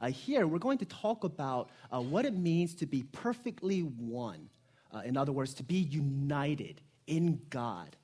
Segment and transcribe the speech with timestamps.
[0.00, 4.48] uh, here we're going to talk about uh, what it means to be perfectly one.
[4.92, 7.96] Uh, in other words, to be united in God.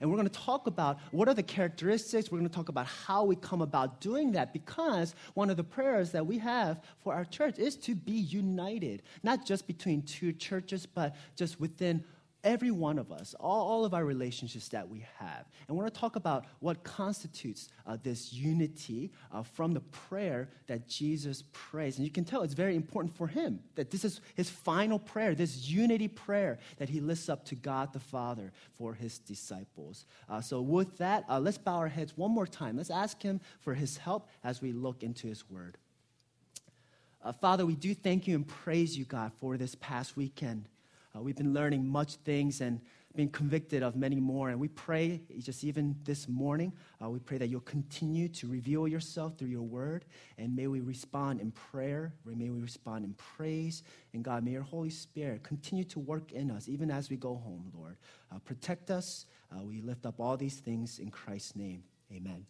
[0.00, 2.30] And we're going to talk about what are the characteristics.
[2.30, 5.64] We're going to talk about how we come about doing that because one of the
[5.64, 10.32] prayers that we have for our church is to be united, not just between two
[10.32, 12.04] churches, but just within
[12.46, 15.44] every one of us, all, all of our relationships that we have.
[15.66, 20.48] And we're going to talk about what constitutes uh, this unity uh, from the prayer
[20.68, 21.96] that Jesus prays.
[21.96, 25.34] And you can tell it's very important for him that this is his final prayer,
[25.34, 30.06] this unity prayer that he lifts up to God the Father for his disciples.
[30.28, 32.76] Uh, so, with that, uh, let's bow our heads one more time.
[32.76, 35.78] Let's ask him for his help as we look into his word.
[37.24, 40.68] Uh, Father, we do thank you and praise you, God, for this past weekend.
[41.16, 42.80] Uh, we've been learning much things and
[43.14, 44.50] being convicted of many more.
[44.50, 48.86] And we pray, just even this morning, uh, we pray that you'll continue to reveal
[48.86, 50.04] yourself through your word.
[50.36, 52.12] And may we respond in prayer.
[52.26, 53.82] May we respond in praise.
[54.12, 57.36] And God, may your Holy Spirit continue to work in us, even as we go
[57.36, 57.96] home, Lord.
[58.30, 59.24] Uh, protect us.
[59.50, 61.82] Uh, we lift up all these things in Christ's name.
[62.12, 62.44] Amen.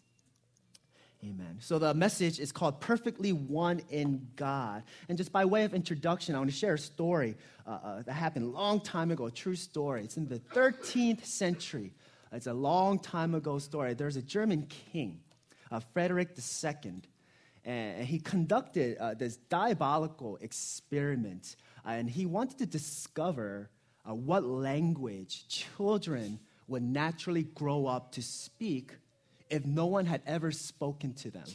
[1.28, 1.56] Amen.
[1.58, 4.84] So the message is called Perfectly One in God.
[5.08, 8.12] And just by way of introduction, I want to share a story uh, uh, that
[8.12, 10.04] happened a long time ago, a true story.
[10.04, 11.92] It's in the 13th century.
[12.30, 13.94] It's a long time ago story.
[13.94, 15.20] There's a German king,
[15.72, 16.92] uh, Frederick II,
[17.64, 21.56] and he conducted uh, this diabolical experiment.
[21.84, 23.68] Uh, and he wanted to discover
[24.08, 26.38] uh, what language children
[26.68, 28.92] would naturally grow up to speak
[29.50, 31.46] if no one had ever spoken to them.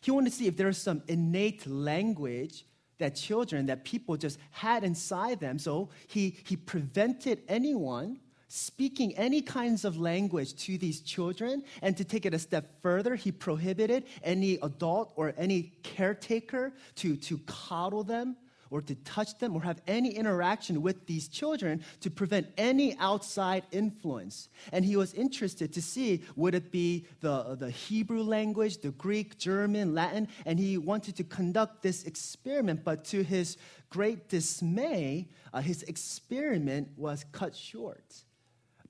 [0.00, 2.64] He wanted to see if there was some innate language
[2.98, 5.58] that children, that people just had inside them.
[5.58, 11.62] So he, he prevented anyone speaking any kinds of language to these children.
[11.82, 17.16] And to take it a step further, he prohibited any adult or any caretaker to,
[17.16, 18.36] to coddle them
[18.70, 23.64] or to touch them or have any interaction with these children to prevent any outside
[23.72, 24.48] influence.
[24.72, 29.38] And he was interested to see would it be the, the Hebrew language, the Greek,
[29.38, 33.56] German, Latin, and he wanted to conduct this experiment, but to his
[33.90, 38.24] great dismay, uh, his experiment was cut short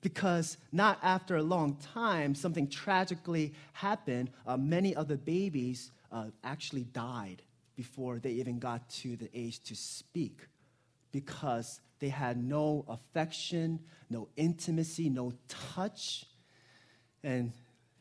[0.01, 4.31] because not after a long time, something tragically happened.
[4.45, 7.43] Uh, many of the babies uh, actually died
[7.75, 10.41] before they even got to the age to speak
[11.11, 16.25] because they had no affection, no intimacy, no touch.
[17.23, 17.51] And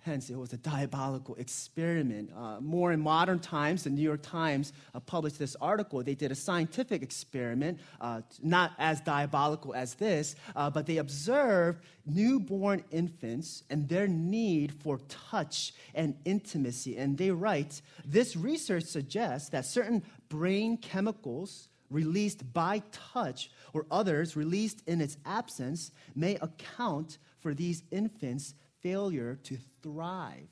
[0.03, 2.31] Hence, it was a diabolical experiment.
[2.35, 6.03] Uh, more in modern times, the New York Times uh, published this article.
[6.03, 11.85] They did a scientific experiment, uh, not as diabolical as this, uh, but they observed
[12.07, 16.97] newborn infants and their need for touch and intimacy.
[16.97, 24.35] And they write this research suggests that certain brain chemicals released by touch or others
[24.35, 30.49] released in its absence may account for these infants' failure to thrive.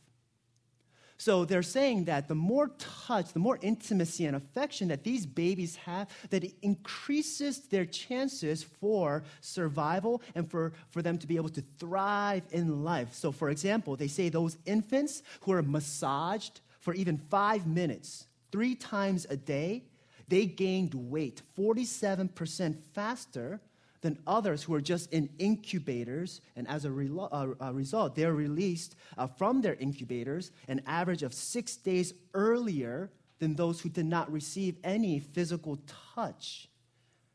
[1.21, 5.75] So they're saying that the more touch, the more intimacy and affection that these babies
[5.77, 11.49] have, that it increases their chances for survival and for, for them to be able
[11.50, 13.15] to thrive in life.
[13.15, 18.77] So, for example, they say those infants who are massaged for even five minutes, three
[18.77, 19.83] times a day,
[20.28, 23.60] they gained weight 47% faster
[24.00, 28.34] than others who are just in incubators, and as a, re- uh, a result, they're
[28.34, 34.06] released uh, from their incubators an average of six days earlier than those who did
[34.06, 35.78] not receive any physical
[36.14, 36.69] touch.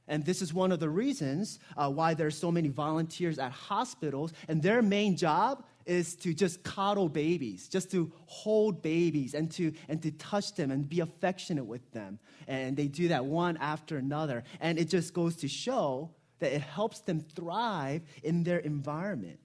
[0.08, 4.34] And this is one of the reasons uh, why are so many volunteers at hospitals,
[4.48, 9.74] and their main job is to just coddle babies, just to hold babies and to,
[9.90, 12.20] and to touch them and be affectionate with them.
[12.48, 14.44] And they do that one after another.
[14.62, 16.12] And it just goes to show
[16.44, 19.40] that it helps them thrive in their environment.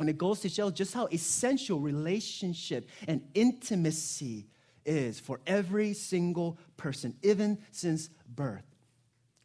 [0.00, 4.48] And it goes to show just how essential relationship and intimacy
[4.84, 8.64] is for every single person, even since birth.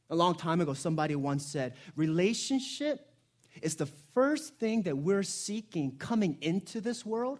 [0.09, 3.13] A long time ago, somebody once said, relationship
[3.61, 3.85] is the
[4.15, 7.39] first thing that we're seeking coming into this world,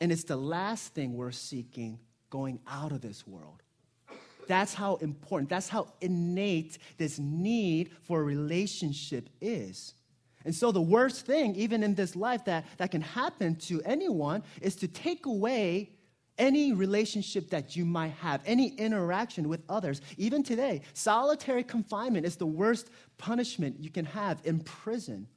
[0.00, 1.98] and it's the last thing we're seeking
[2.30, 3.62] going out of this world.
[4.50, 9.94] That's how important, that's how innate this need for a relationship is.
[10.44, 14.42] And so, the worst thing, even in this life, that, that can happen to anyone
[14.60, 15.92] is to take away
[16.36, 20.00] any relationship that you might have, any interaction with others.
[20.16, 25.28] Even today, solitary confinement is the worst punishment you can have in prison.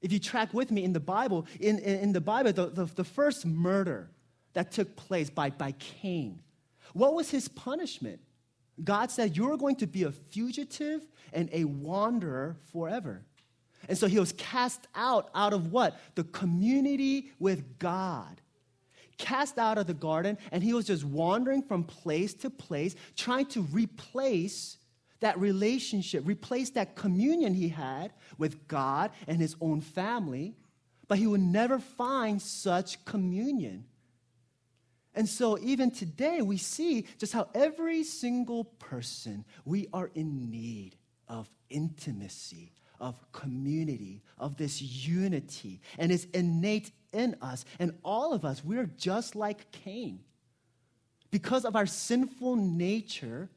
[0.00, 2.86] If you track with me in the Bible, in, in, in the Bible, the, the,
[2.86, 4.08] the first murder
[4.54, 6.40] that took place by, by Cain
[6.92, 8.20] What was his punishment?
[8.82, 13.24] God said, You're going to be a fugitive and a wanderer forever.
[13.88, 15.98] And so he was cast out out of what?
[16.14, 18.40] The community with God.
[19.18, 23.46] Cast out of the garden, and he was just wandering from place to place, trying
[23.46, 24.78] to replace
[25.20, 30.56] that relationship, replace that communion he had with God and his own family,
[31.06, 33.84] but he would never find such communion.
[35.14, 40.96] And so, even today, we see just how every single person, we are in need
[41.28, 45.80] of intimacy, of community, of this unity.
[45.98, 47.64] And it's innate in us.
[47.78, 50.20] And all of us, we're just like Cain.
[51.30, 53.50] Because of our sinful nature,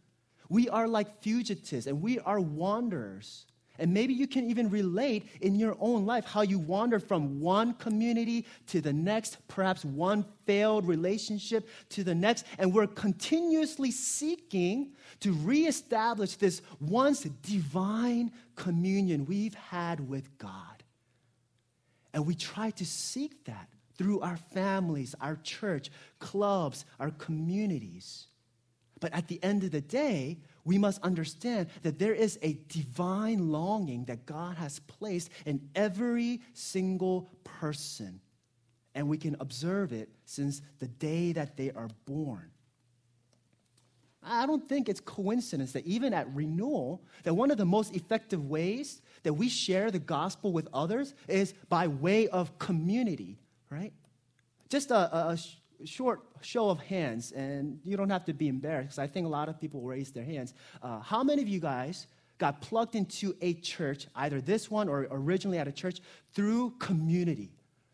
[0.49, 3.45] we are like fugitives and we are wanderers.
[3.77, 7.73] And maybe you can even relate in your own life how you wander from one
[7.73, 12.45] community to the next, perhaps one failed relationship to the next.
[12.57, 14.91] And we're continuously seeking
[15.21, 20.83] to reestablish this once divine communion we've had with God.
[22.13, 23.67] And we try to seek that
[23.97, 25.89] through our families, our church,
[26.19, 28.27] clubs, our communities.
[28.99, 33.51] But at the end of the day, we must understand that there is a divine
[33.51, 38.19] longing that God has placed in every single person.
[38.95, 42.49] And we can observe it since the day that they are born.
[44.27, 48.49] I don't think it's coincidence that even at renewal, that one of the most effective
[48.49, 53.37] ways that we share the gospel with others is by way of community,
[53.69, 53.93] right?
[54.69, 55.37] Just a, a,
[55.83, 59.29] short show of hands, and you don't have to be embarrassed because I think a
[59.29, 60.53] lot of people raise their hands.
[60.81, 62.07] Uh, how many of you guys
[62.37, 65.99] got plugged into a church, either this one or originally at a church,
[66.33, 67.51] through community,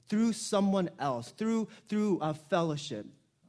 [0.10, 3.06] through someone else, through through a fellowship?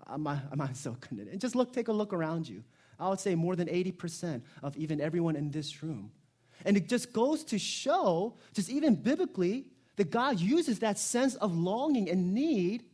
[0.09, 1.29] Am I, am I so good?
[1.29, 2.65] And just look, take a look around you.
[2.99, 6.13] I would say more than 80% of even everyone in this room.
[6.65, 11.57] And it just goes to show, just even biblically, that God uses that sense of
[11.57, 12.85] longing and need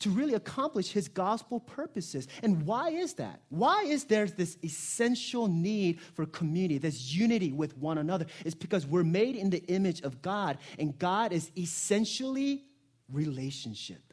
[0.00, 2.28] to really accomplish his gospel purposes.
[2.42, 3.40] And why is that?
[3.48, 8.26] Why is there this essential need for community, this unity with one another?
[8.44, 12.64] It's because we're made in the image of God, and God is essentially
[13.10, 14.12] relationship.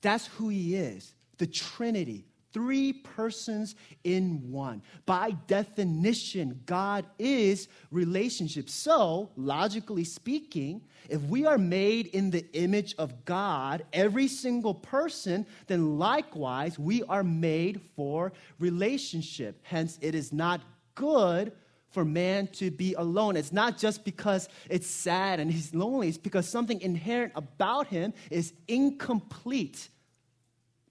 [0.00, 4.82] That's who he is the Trinity, three persons in one.
[5.06, 8.68] By definition, God is relationship.
[8.68, 15.46] So, logically speaking, if we are made in the image of God, every single person,
[15.66, 19.60] then likewise we are made for relationship.
[19.62, 20.60] Hence, it is not
[20.94, 21.52] good
[21.92, 23.36] for man to be alone.
[23.36, 28.14] It's not just because it's sad and he's lonely, it's because something inherent about him
[28.30, 29.88] is incomplete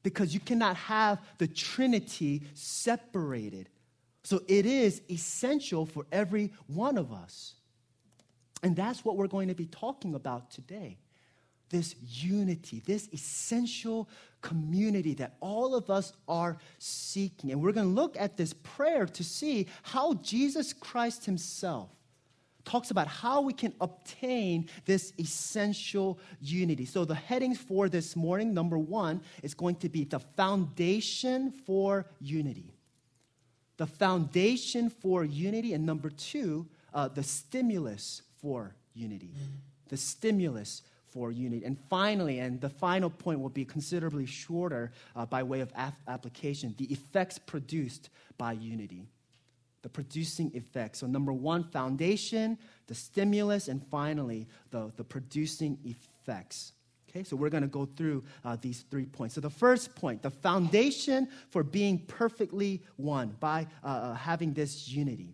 [0.04, 3.70] because you cannot have the Trinity separated.
[4.24, 7.56] So it is essential for every one of us.
[8.64, 10.98] And that's what we're going to be talking about today.
[11.70, 14.10] This unity, this essential
[14.42, 17.52] community that all of us are seeking.
[17.52, 21.90] And we're going to look at this prayer to see how Jesus Christ Himself
[22.66, 26.86] talks about how we can obtain this essential unity.
[26.86, 32.06] So, the headings for this morning number one is going to be the foundation for
[32.20, 32.74] unity.
[33.78, 35.74] The foundation for unity.
[35.74, 39.32] And number two, uh, the stimulus for unity.
[39.90, 41.66] The stimulus for unity.
[41.66, 45.72] And finally, and the final point will be considerably shorter uh, by way of
[46.08, 49.08] application the effects produced by unity
[49.82, 50.98] the producing effect.
[50.98, 52.58] So, number one, foundation,
[52.88, 56.74] the stimulus, and finally, the, the producing effects.
[57.10, 59.36] Okay, so we're going to go through uh, these three points.
[59.36, 64.88] So, the first point, the foundation for being perfectly one by uh, uh having this
[64.88, 65.34] unity.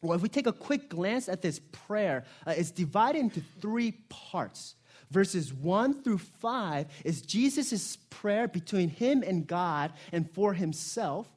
[0.00, 3.92] Well, if we take a quick glance at this prayer, uh, it's divided into three
[4.08, 4.76] parts.
[5.10, 11.28] Verses 1 through 5 is Jesus' prayer between him and God and for himself.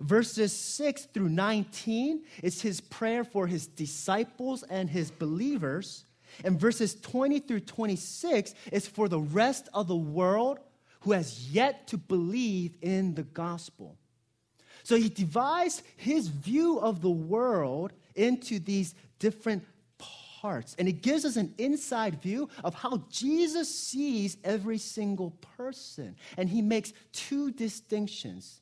[0.00, 6.04] Verses 6 through 19 is his prayer for his disciples and his believers.
[6.44, 10.58] And verses 20 through 26 is for the rest of the world
[11.00, 13.98] who has yet to believe in the gospel.
[14.84, 19.64] So he divides his view of the world into these different
[20.42, 20.74] parts.
[20.78, 26.16] And it gives us an inside view of how Jesus sees every single person.
[26.36, 28.61] And he makes two distinctions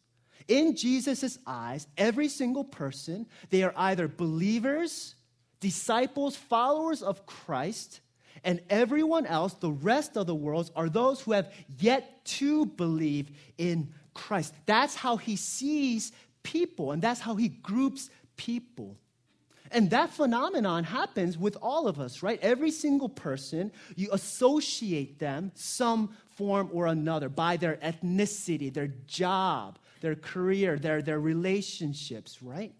[0.50, 5.14] in Jesus' eyes, every single person, they are either believers,
[5.60, 8.00] disciples, followers of Christ,
[8.42, 13.30] and everyone else, the rest of the world, are those who have yet to believe
[13.58, 14.52] in Christ.
[14.66, 16.10] That's how he sees
[16.42, 18.96] people, and that's how he groups people.
[19.70, 22.40] And that phenomenon happens with all of us, right?
[22.42, 29.78] Every single person, you associate them some form or another by their ethnicity, their job,
[30.00, 32.72] their career, their, their relationships, right?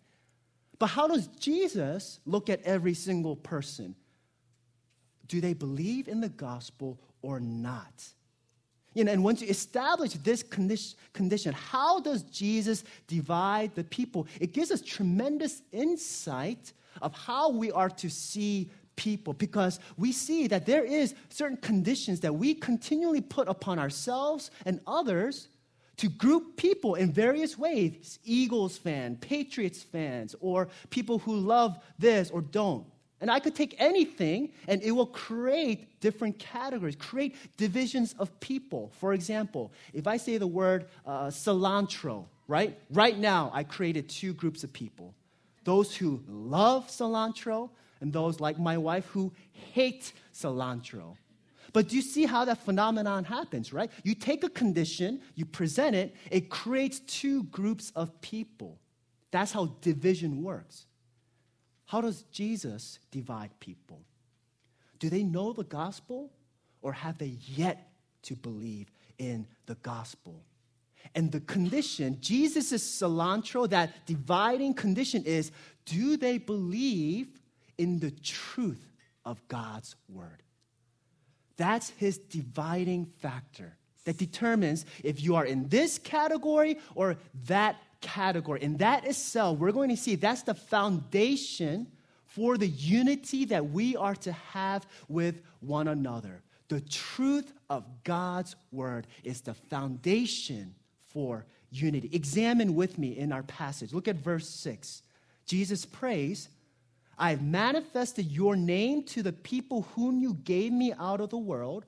[0.78, 3.94] But how does Jesus look at every single person?
[5.28, 8.04] Do they believe in the gospel or not?
[8.94, 14.26] You know, and once you establish this condition, how does Jesus divide the people?
[14.40, 20.48] It gives us tremendous insight of how we are to see people because we see
[20.48, 25.48] that there is certain conditions that we continually put upon ourselves and others
[26.00, 32.30] to group people in various ways Eagles fan, Patriots fans, or people who love this
[32.30, 32.86] or don't.
[33.20, 38.90] And I could take anything and it will create different categories, create divisions of people.
[38.98, 42.78] For example, if I say the word uh, cilantro, right?
[42.88, 45.14] Right now, I created two groups of people
[45.64, 47.68] those who love cilantro
[48.00, 51.14] and those like my wife who hate cilantro.
[51.72, 53.90] But do you see how that phenomenon happens, right?
[54.02, 58.78] You take a condition, you present it, it creates two groups of people.
[59.30, 60.86] That's how division works.
[61.86, 64.00] How does Jesus divide people?
[64.98, 66.30] Do they know the gospel
[66.82, 70.44] or have they yet to believe in the gospel?
[71.14, 75.50] And the condition, Jesus' cilantro, that dividing condition is
[75.86, 77.40] do they believe
[77.78, 78.92] in the truth
[79.24, 80.42] of God's word?
[81.60, 83.76] That's his dividing factor
[84.06, 88.62] that determines if you are in this category or that category.
[88.62, 91.86] And that itself, we're going to see that's the foundation
[92.24, 96.40] for the unity that we are to have with one another.
[96.68, 100.74] The truth of God's word is the foundation
[101.08, 102.08] for unity.
[102.14, 103.92] Examine with me in our passage.
[103.92, 105.02] Look at verse 6.
[105.44, 106.48] Jesus prays,
[107.20, 111.36] I have manifested your name to the people whom you gave me out of the
[111.36, 111.84] world.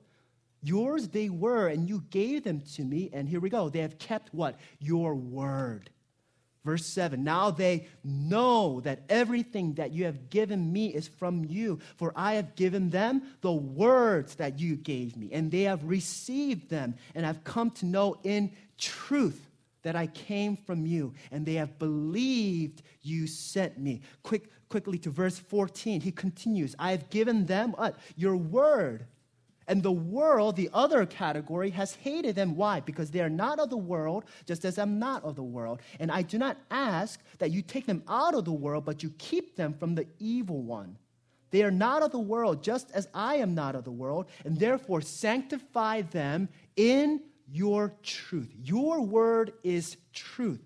[0.61, 3.09] Yours they were, and you gave them to me.
[3.11, 3.67] And here we go.
[3.67, 4.59] They have kept what?
[4.79, 5.89] Your word.
[6.63, 11.79] Verse 7 Now they know that everything that you have given me is from you,
[11.97, 16.69] for I have given them the words that you gave me, and they have received
[16.69, 19.49] them, and have come to know in truth
[19.83, 24.01] that I came from you, and they have believed you sent me.
[24.23, 27.97] Quick, quickly to verse 14, he continues I have given them what?
[28.15, 29.05] Your word
[29.67, 32.55] and the world, the other category, has hated them.
[32.55, 32.79] Why?
[32.79, 35.81] Because they are not of the world, just as I'm not of the world.
[35.99, 39.13] And I do not ask that you take them out of the world, but you
[39.17, 40.97] keep them from the evil one.
[41.51, 44.57] They are not of the world, just as I am not of the world, and
[44.57, 47.21] therefore sanctify them in
[47.53, 48.49] your truth.
[48.63, 50.61] Your word is truth.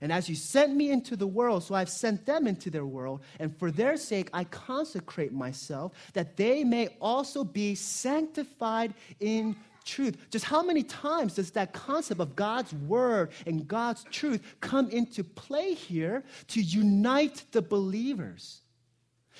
[0.00, 3.22] And as you sent me into the world, so I've sent them into their world.
[3.38, 9.54] And for their sake, I consecrate myself that they may also be sanctified in
[9.84, 10.16] truth.
[10.30, 15.22] Just how many times does that concept of God's word and God's truth come into
[15.22, 18.61] play here to unite the believers?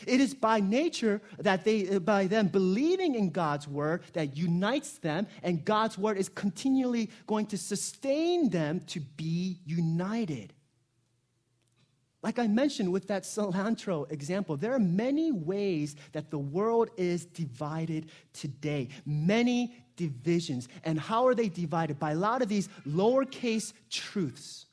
[0.06, 4.98] It is by nature that they, uh, by them believing in God's word, that unites
[4.98, 10.52] them, and God's word is continually going to sustain them to be united.
[12.22, 17.24] Like I mentioned with that cilantro example, there are many ways that the world is
[17.24, 18.88] divided today.
[19.04, 20.68] Many divisions.
[20.84, 21.98] And how are they divided?
[21.98, 24.66] By a lot of these lowercase truths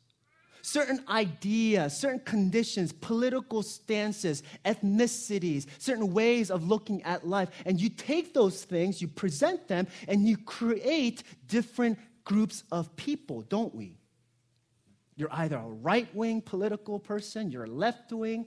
[0.69, 7.49] certain ideas, certain conditions, political stances, ethnicities, certain ways of looking at life.
[7.65, 13.41] And you take those things, you present them, and you create different groups of people,
[13.41, 13.97] don't we?
[15.15, 18.45] You're either a right wing political person, you're left wing.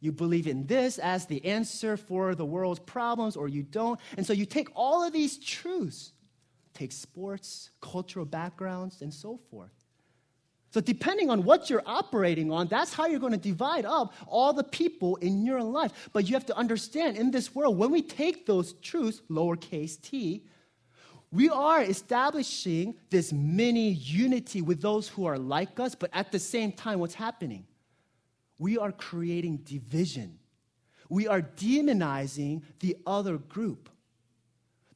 [0.00, 3.98] You believe in this as the answer for the world's problems, or you don't.
[4.16, 6.12] And so you take all of these truths,
[6.72, 9.77] take sports, cultural backgrounds, and so forth.
[10.70, 14.52] So, depending on what you're operating on, that's how you're going to divide up all
[14.52, 16.10] the people in your life.
[16.12, 20.44] But you have to understand in this world, when we take those truths, lowercase t,
[21.30, 26.38] we are establishing this mini unity with those who are like us, but at the
[26.38, 27.66] same time, what's happening?
[28.58, 30.38] We are creating division.
[31.08, 33.88] We are demonizing the other group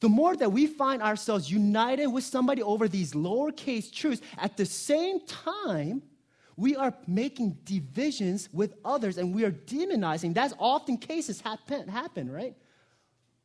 [0.03, 4.67] the more that we find ourselves united with somebody over these lowercase truths, at the
[4.67, 6.03] same time,
[6.57, 10.35] we are making divisions with others and we are demonizing.
[10.35, 12.57] That's often cases happen, happen right?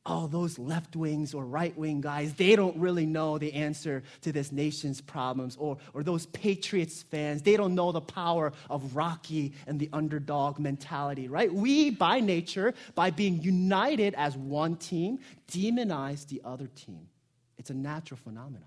[0.07, 4.31] Oh, those left wings or right wing guys, they don't really know the answer to
[4.31, 5.57] this nation's problems.
[5.57, 10.59] Or, or those Patriots fans, they don't know the power of Rocky and the underdog
[10.59, 11.53] mentality, right?
[11.53, 15.19] We, by nature, by being united as one team,
[15.51, 17.07] demonize the other team.
[17.57, 18.63] It's a natural phenomenon.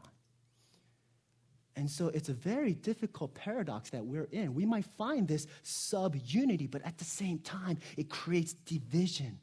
[1.77, 4.55] And so it's a very difficult paradox that we're in.
[4.55, 9.39] We might find this sub unity, but at the same time, it creates division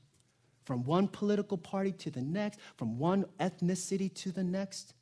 [0.68, 4.94] from one political party to the next, from one ethnicity to the next.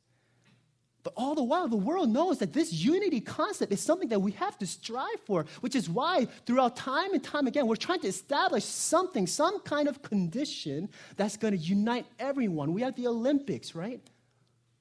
[1.02, 4.32] But all the while, the world knows that this unity concept is something that we
[4.34, 8.08] have to strive for, which is why, throughout time and time again, we're trying to
[8.08, 12.72] establish something, some kind of condition that's going to unite everyone.
[12.72, 14.02] We have the Olympics, right?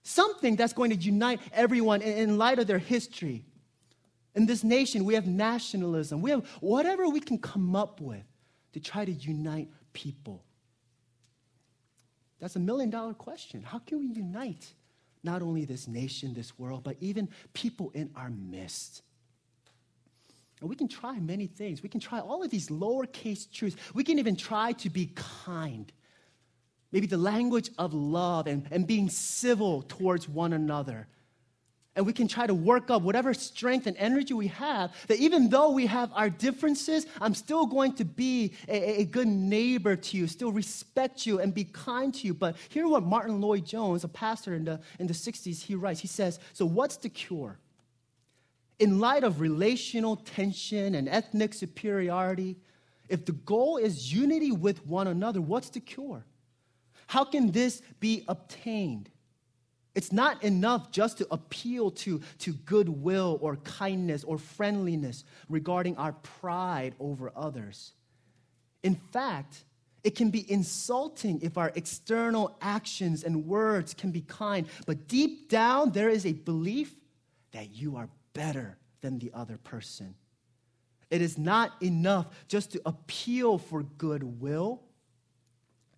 [0.03, 3.47] Something that's going to unite everyone in, light of their history.
[4.35, 6.21] In this nation, we have nationalism.
[6.21, 8.25] We have whatever we can come up with
[8.75, 10.45] to try to unite people.
[12.41, 13.63] That's a million dollar question.
[13.63, 14.73] How can we unite
[15.23, 19.03] not only this nation, this world, but even people in our midst?
[20.61, 21.83] And we can try many things.
[21.83, 23.77] We can try all of these lowercase truths.
[23.95, 25.91] We can even try to be kind.
[26.93, 31.09] Maybe the language of love and, and being civil towards one another
[31.97, 35.49] and we can try to work up whatever strength and energy we have, that even
[35.49, 40.17] though we have our differences, I'm still going to be a, a, good neighbor to
[40.17, 42.35] you, still respect you and be kind to you.
[42.35, 46.01] But hear what Martyn Lloyd-Jones, a pastor in the, in the 60s, he writes.
[46.01, 47.59] He says, So what's the cure?
[48.81, 52.57] In light of relational tension and ethnic superiority,
[53.09, 56.25] if the goal is unity with one another, what's the cure?
[57.07, 59.11] How can this be obtained?
[59.95, 66.13] It's not enough just to appeal to, to goodwill or kindness or friendliness regarding our
[66.13, 67.93] pride over others.
[68.83, 69.65] In fact,
[70.03, 75.49] it can be insulting if our external actions and words can be kind, but deep
[75.49, 76.95] down there is a belief
[77.53, 80.15] that you are better than the other person.
[81.11, 84.83] It is not enough just to appeal for goodwill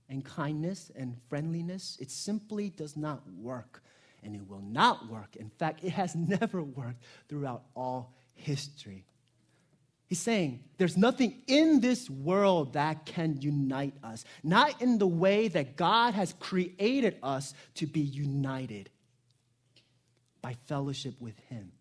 [0.09, 1.97] and kindness and friendliness.
[2.01, 3.83] It simply does not work
[4.27, 5.37] and it will not work.
[5.37, 9.05] In fact, it has never worked throughout all history.
[10.09, 15.49] He's saying there's nothing in this world that can unite us, not in the way
[15.49, 18.91] that God has created us to be united
[20.43, 21.73] by fellowship with Him.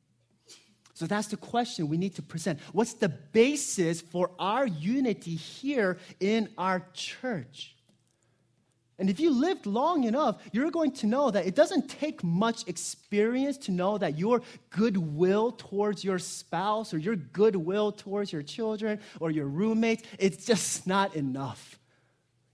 [0.96, 2.60] So that's the question we need to present.
[2.72, 7.75] What's the basis for our unity here in our church?
[8.98, 12.66] And if you lived long enough, you're going to know that it doesn't take much
[12.68, 19.02] experience to know that your goodwill towards your spouse or your goodwill towards your children
[19.20, 21.78] or your roommates, it's just not enough.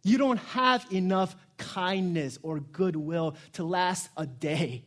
[0.03, 4.83] You don't have enough kindness or goodwill to last a day.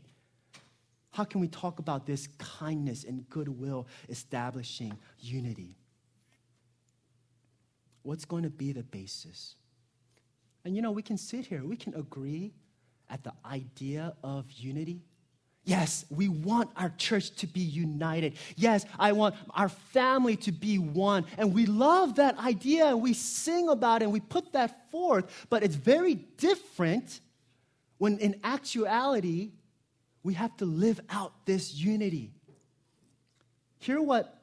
[1.13, 5.77] How can we talk about this kindness and goodwill establishing unity?
[8.03, 9.55] What's going to be the basis?
[10.65, 12.53] And you know, we can sit here, we can agree
[13.11, 15.03] at the idea of unity.
[15.67, 18.37] Yes, we want our church to be united.
[18.55, 21.25] Yes, I want our family to be one.
[21.39, 25.47] And we love that idea and we sing about it and we put that forth.
[25.49, 27.21] But it's very different
[27.97, 29.53] when in actuality
[30.23, 32.33] we have to live out this unity.
[33.79, 34.43] Hear what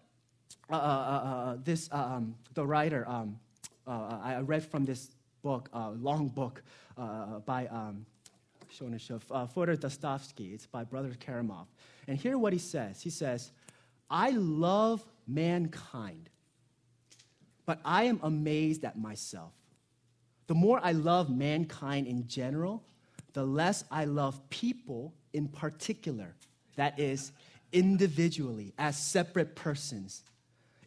[0.72, 3.40] uh, uh, uh, uh this, um, the writer, um,
[3.86, 5.10] uh, I read from this
[5.42, 6.62] book, uh, long book
[6.98, 8.06] uh, by um,
[9.32, 10.54] uh, Fyodor Dostoevsky.
[10.54, 11.68] It's by Brother Karamazov.
[12.08, 13.02] And hear what he says.
[13.02, 13.52] He says,
[14.10, 16.30] I love mankind,
[17.66, 19.54] but I am amazed at myself.
[20.48, 22.84] The more I love mankind in general,
[23.34, 26.36] the less I love people in particular,
[26.76, 27.32] that is,
[27.72, 30.24] individually, as separate persons.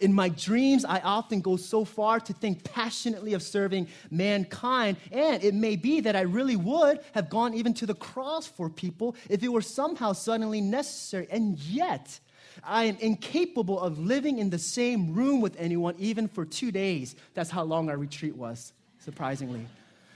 [0.00, 5.42] In my dreams, I often go so far to think passionately of serving mankind, and
[5.42, 9.14] it may be that I really would have gone even to the cross for people
[9.30, 11.28] if it were somehow suddenly necessary.
[11.30, 12.18] And yet,
[12.62, 17.14] I am incapable of living in the same room with anyone even for two days.
[17.35, 19.66] That's how long our retreat was, surprisingly.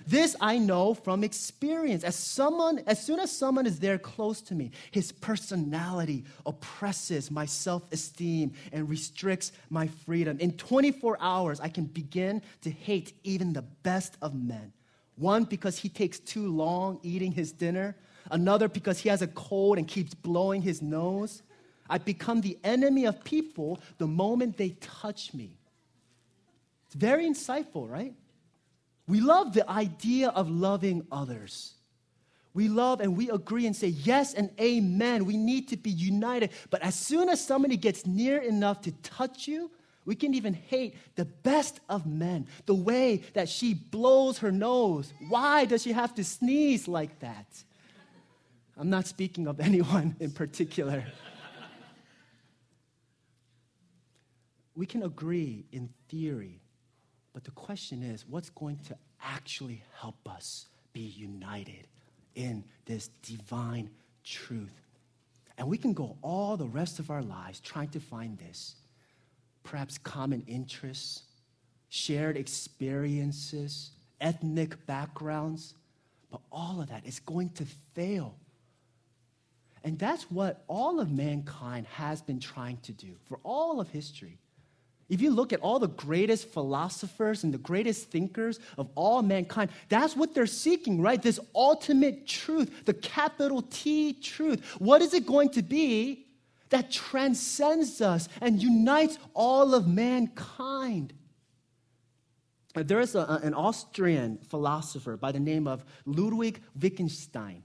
[0.08, 2.02] This I know from experience.
[2.02, 7.44] As someone, as soon as someone is there close to me, his personality oppresses my
[7.44, 10.38] self-esteem and restricts my freedom.
[10.40, 14.72] In 24 hours, I can begin to hate even the best of men.
[15.16, 17.94] One, because he takes too long eating his dinner.
[18.30, 21.42] Another, because he has a cold and keeps blowing his nose.
[21.90, 25.58] I become the enemy of people the moment they touch me.
[26.86, 28.14] It's very insightful, right?
[29.08, 31.74] We love the idea of loving others.
[32.54, 35.24] We love and we agree and say yes and amen.
[35.24, 36.50] We need to be united.
[36.70, 39.70] But as soon as somebody gets near enough to touch you,
[40.04, 45.12] we can even hate the best of men, the way that she blows her nose.
[45.28, 47.46] Why does she have to sneeze like that?
[48.76, 51.04] I'm not speaking of anyone in particular.
[54.74, 56.60] we can agree in theory,
[57.38, 61.86] but the question is what's going to actually help us be united
[62.34, 63.88] in this divine
[64.24, 64.74] truth?
[65.56, 68.74] And we can go all the rest of our lives trying to find this
[69.62, 71.22] perhaps common interests,
[71.90, 75.74] shared experiences, ethnic backgrounds,
[76.32, 78.34] but all of that is going to fail.
[79.84, 84.38] And that's what all of mankind has been trying to do for all of history.
[85.08, 89.70] If you look at all the greatest philosophers and the greatest thinkers of all mankind,
[89.88, 91.20] that's what they're seeking, right?
[91.20, 94.62] This ultimate truth, the capital T truth.
[94.78, 96.26] What is it going to be
[96.70, 101.12] that transcends us and unites all of mankind.
[102.74, 107.64] There is a, an Austrian philosopher by the name of Ludwig Wittgenstein.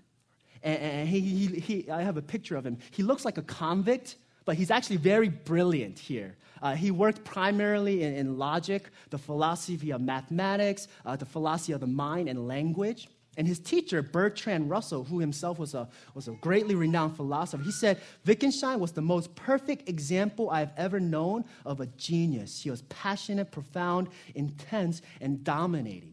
[0.64, 2.78] And, he, he, he, I have a picture of him.
[2.92, 6.38] He looks like a convict, but he's actually very brilliant here.
[6.64, 11.82] Uh, he worked primarily in, in, logic, the philosophy of mathematics, uh, the philosophy of
[11.82, 13.10] the mind and language.
[13.36, 17.72] And his teacher, Bertrand Russell, who himself was a, was a greatly renowned philosopher, he
[17.72, 22.62] said Wittgenstein was the most perfect example I've ever known of a genius.
[22.62, 26.13] He was passionate, profound, intense, and dominating.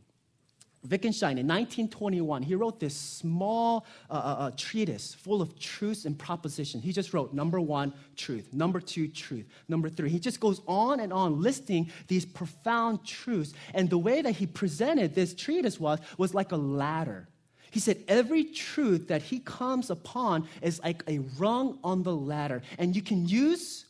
[0.89, 6.19] Wittgenstein, in 1921, he wrote this small uh, uh, uh, treatise full of truths and
[6.19, 6.83] propositions.
[6.83, 10.09] He just wrote number one, truth, number two, truth, number three.
[10.09, 13.53] He just goes on and on listing these profound truths.
[13.75, 17.29] And the way that he presented this treatise was, was like a ladder.
[17.71, 22.63] He said every truth that he comes upon is like a rung on the ladder.
[22.79, 23.85] And you can use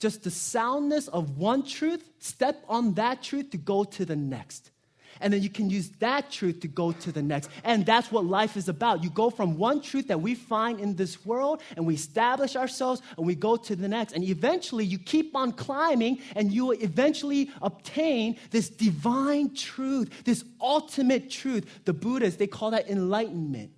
[0.00, 4.72] just the soundness of one truth, step on that truth to go to the next.
[5.20, 7.50] And then you can use that truth to go to the next.
[7.64, 9.02] And that's what life is about.
[9.02, 13.02] You go from one truth that we find in this world and we establish ourselves
[13.16, 14.12] and we go to the next.
[14.12, 20.44] And eventually you keep on climbing and you will eventually obtain this divine truth, this
[20.60, 21.66] ultimate truth.
[21.84, 23.72] The Buddhists, they call that enlightenment.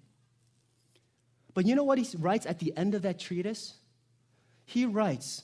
[1.55, 3.75] But you know what he writes at the end of that treatise?
[4.65, 5.43] He writes,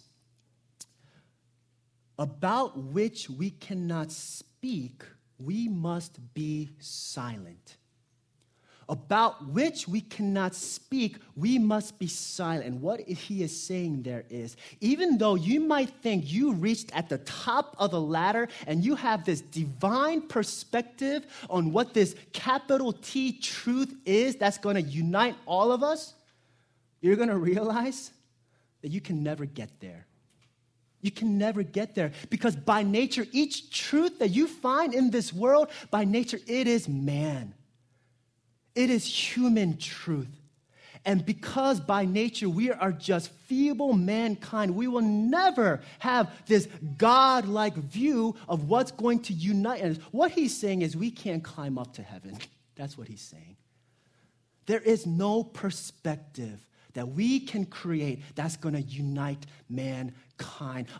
[2.18, 5.04] about which we cannot speak
[5.38, 7.76] we must be silent.
[8.88, 12.66] About which we cannot speak, we must be silent.
[12.66, 17.08] And what he is saying there is even though you might think you reached at
[17.08, 22.92] the top of the ladder and you have this divine perspective on what this capital
[22.92, 26.14] T truth is that's going to unite all of us,
[27.00, 28.12] you're going to realize
[28.82, 30.05] that you can never get there.
[31.00, 35.32] You can never get there because by nature, each truth that you find in this
[35.32, 37.54] world, by nature, it is man.
[38.74, 40.28] It is human truth.
[41.04, 46.66] And because by nature we are just feeble mankind, we will never have this
[46.98, 49.98] God like view of what's going to unite us.
[50.10, 52.36] What he's saying is we can't climb up to heaven.
[52.74, 53.56] That's what he's saying.
[54.66, 60.14] There is no perspective that we can create that's going to unite mankind.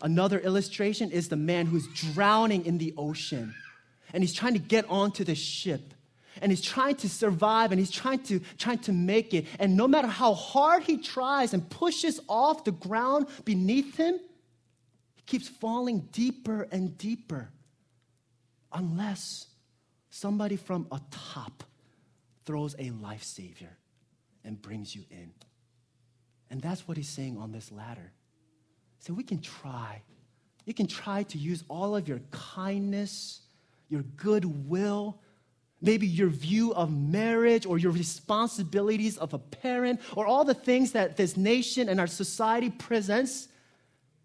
[0.02, 3.54] Another illustration is the man who's drowning in the ocean
[4.12, 5.94] and he's trying to get onto the ship
[6.40, 9.46] and he's trying to survive and he's trying to trying to make it.
[9.58, 14.18] And no matter how hard he tries and pushes off the ground beneath him
[15.14, 17.50] he keeps falling deeper and deeper
[18.72, 19.46] unless
[20.10, 21.64] somebody from atop
[22.44, 23.76] throws a life savior
[24.44, 25.32] and brings you in.
[26.50, 28.12] And that's what he's saying on this ladder.
[29.06, 30.02] So we can try.
[30.64, 33.40] You can try to use all of your kindness,
[33.88, 35.20] your goodwill,
[35.80, 40.90] maybe your view of marriage or your responsibilities of a parent, or all the things
[40.92, 43.46] that this nation and our society presents,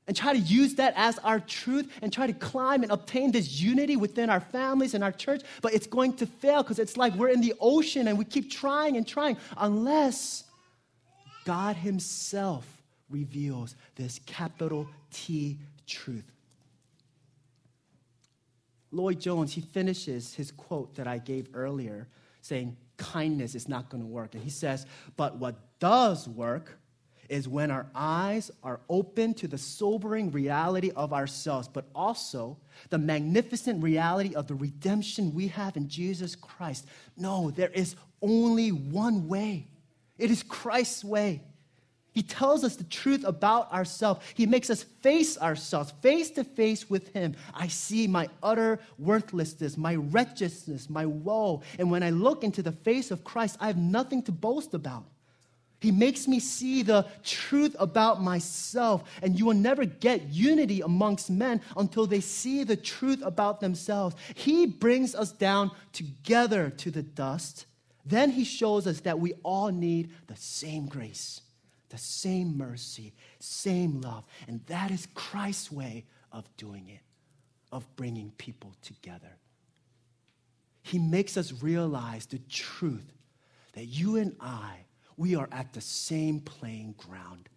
[0.08, 3.62] and try to use that as our truth and try to climb and obtain this
[3.62, 5.44] unity within our families and our church.
[5.62, 8.50] But it's going to fail because it's like we're in the ocean and we keep
[8.50, 10.46] trying and trying unless
[11.46, 12.81] God Himself
[13.12, 16.32] reveals this capital T truth.
[18.92, 22.08] Lloyd Jones, he finishes his quote that I gave earlier,
[22.42, 24.36] saying, Kindness is not going to work.
[24.36, 26.78] And he says, But what does work
[27.30, 32.58] is when our eyes are open to the sobering reality of ourselves, but also
[32.90, 36.86] the magnificent reality of the redemption we have in Jesus Christ.
[37.16, 39.68] No, there is only one way.
[40.18, 41.42] It is Christ's way.
[42.14, 44.20] He tells us the truth about ourselves.
[44.34, 47.36] He makes us face ourselves, face to face with Him.
[47.54, 51.62] I see my utter worthlessness, my wretchedness, my woe.
[51.80, 55.06] And when I look into the face of Christ, I have nothing to boast about.
[55.80, 59.04] He makes me see the truth about myself.
[59.24, 64.18] And you will never get unity amongst men until they see the truth about themselves.
[64.36, 67.68] He brings us down together to the dust.
[68.06, 71.42] Then He shows us that we all need the same grace
[71.92, 74.24] the same mercy, same love.
[74.48, 77.02] And that is Christ's way of doing it,
[77.72, 79.38] of bringing people together.
[80.82, 83.14] He makes us realize the truth
[83.74, 84.78] that you and I,
[85.18, 87.50] we are at the same playing ground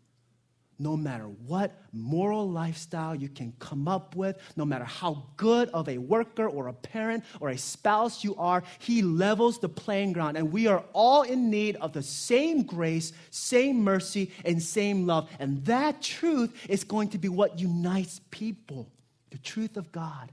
[0.78, 5.88] no matter what moral lifestyle you can come up with, no matter how good of
[5.88, 10.37] a worker or a parent or a spouse you are, He levels the playing ground.
[10.37, 15.30] And we are all in need of the same grace, same mercy, and same love.
[15.38, 18.90] And that truth is going to be what unites people
[19.30, 20.32] the truth of God.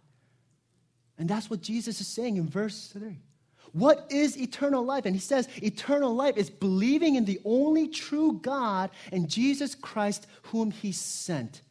[1.17, 3.19] And that's what Jesus is saying in verse 3.
[3.73, 5.05] What is eternal life?
[5.05, 10.27] And he says, eternal life is believing in the only true God and Jesus Christ,
[10.43, 11.61] whom he sent.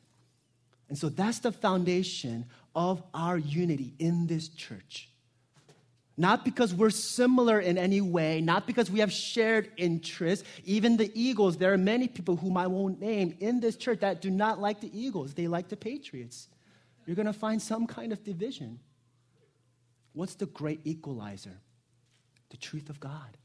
[0.89, 5.09] And so that's the foundation of our unity in this church.
[6.17, 10.45] Not because we're similar in any way, not because we have shared interests.
[10.65, 14.21] Even the Eagles, there are many people whom I won't name in this church that
[14.21, 15.33] do not like the Eagles.
[15.33, 16.49] They like the Patriots.
[17.07, 18.81] You're going to find some kind of division.
[20.13, 21.59] What's the great equalizer?
[22.51, 23.37] The truth of God,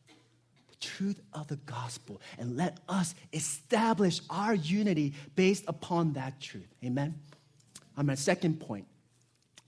[0.70, 6.68] the truth of the gospel, and let us establish our unity based upon that truth.
[6.84, 7.16] Amen?
[7.98, 8.86] On my second point,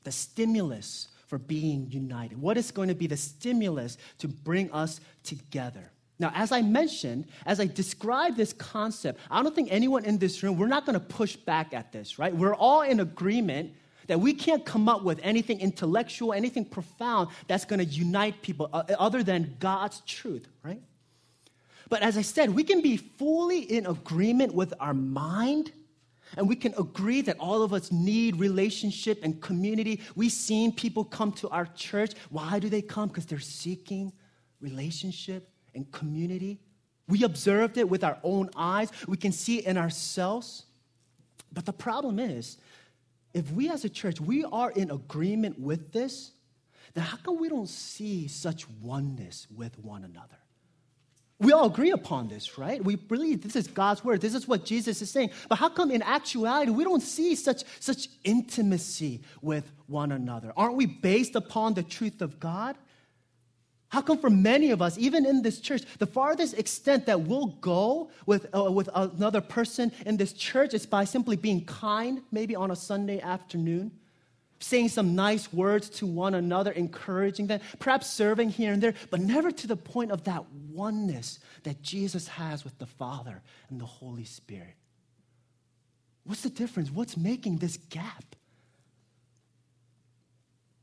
[0.04, 2.42] the stimulus for being united.
[2.42, 5.92] What is going to be the stimulus to bring us together?
[6.20, 10.42] Now, as I mentioned, as I describe this concept, I don't think anyone in this
[10.42, 12.36] room, we're not going to push back at this, right?
[12.36, 13.74] We're all in agreement
[14.08, 18.70] that we can't come up with anything intellectual, anything profound that's going to unite people
[18.74, 20.82] uh, other than God's truth, right?
[21.90, 25.72] But as I said, we can be fully in agreement with our mind,
[26.36, 30.02] and we can agree that all of us need relationship and community.
[30.16, 32.14] We've seen people come to our church.
[32.30, 33.08] Why do they come?
[33.08, 34.12] Because they're seeking
[34.60, 36.60] relationship and community.
[37.08, 40.66] We observed it with our own eyes, we can see it in ourselves.
[41.54, 42.58] But the problem is,
[43.34, 46.32] if we as a church, we are in agreement with this,
[46.94, 50.38] then how come we don't see such oneness with one another?
[51.40, 52.84] We all agree upon this, right?
[52.84, 54.22] We believe this is God's word.
[54.22, 55.30] This is what Jesus is saying.
[55.48, 60.52] But how come in actuality we don't see such, such intimacy with one another?
[60.58, 62.76] Aren't we based upon the truth of God?
[63.90, 67.48] How come for many of us, even in this church, the farthest extent that we'll
[67.62, 72.56] go with, uh, with another person in this church is by simply being kind, maybe
[72.56, 73.92] on a Sunday afternoon,
[74.60, 79.22] saying some nice words to one another, encouraging them, perhaps serving here and there, but
[79.22, 83.86] never to the point of that oneness that Jesus has with the Father and the
[83.86, 84.76] Holy Spirit.
[86.26, 86.92] What's the difference?
[86.92, 88.36] What's making this gap?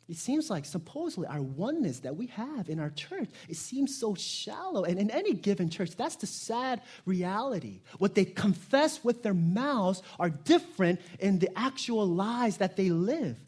[0.07, 4.15] It seems like supposedly our oneness that we have in our church, it seems so
[4.15, 4.85] shallow.
[4.85, 7.81] And in any given church, that's the sad reality.
[7.99, 13.39] What they confess with their mouths are different in the actual lives that they live.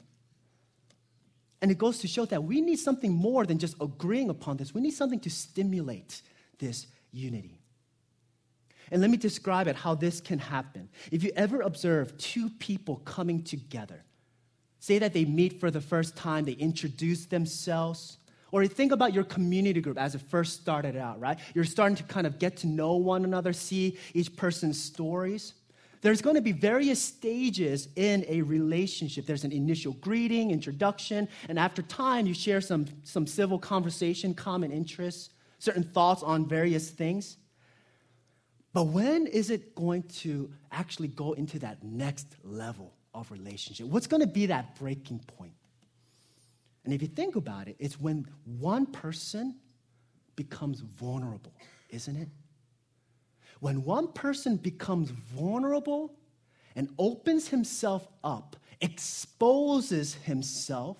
[1.61, 4.73] And it goes to show that we need something more than just agreeing upon this.
[4.73, 6.23] We need something to stimulate
[6.59, 7.61] this unity.
[8.90, 10.88] And let me describe it how this can happen.
[11.11, 14.06] If you ever observe two people coming together,
[14.87, 18.18] Say that they meet for the first time, they introduce themselves.
[18.53, 21.40] Or think about your community group as it first started out, right?
[21.55, 25.55] You're starting to kind of get to know one another, see each person's stories.
[26.03, 29.27] There's going to be various stages in a relationship.
[29.27, 34.70] There's an initial greeting, introduction, and after time, you share some, some civil conversation, common
[34.70, 37.38] interests, certain thoughts on various things.
[38.72, 42.96] But when is it going to actually go into that next level?
[43.17, 43.87] Of relationship?
[43.87, 45.55] What's going to be that breaking point?
[46.85, 49.57] And if you think about it, it's when one person
[50.37, 51.53] becomes vulnerable,
[51.91, 52.29] isn't it?
[53.61, 56.15] When one person becomes vulnerable
[56.77, 60.99] and opens himself up, exposes himself,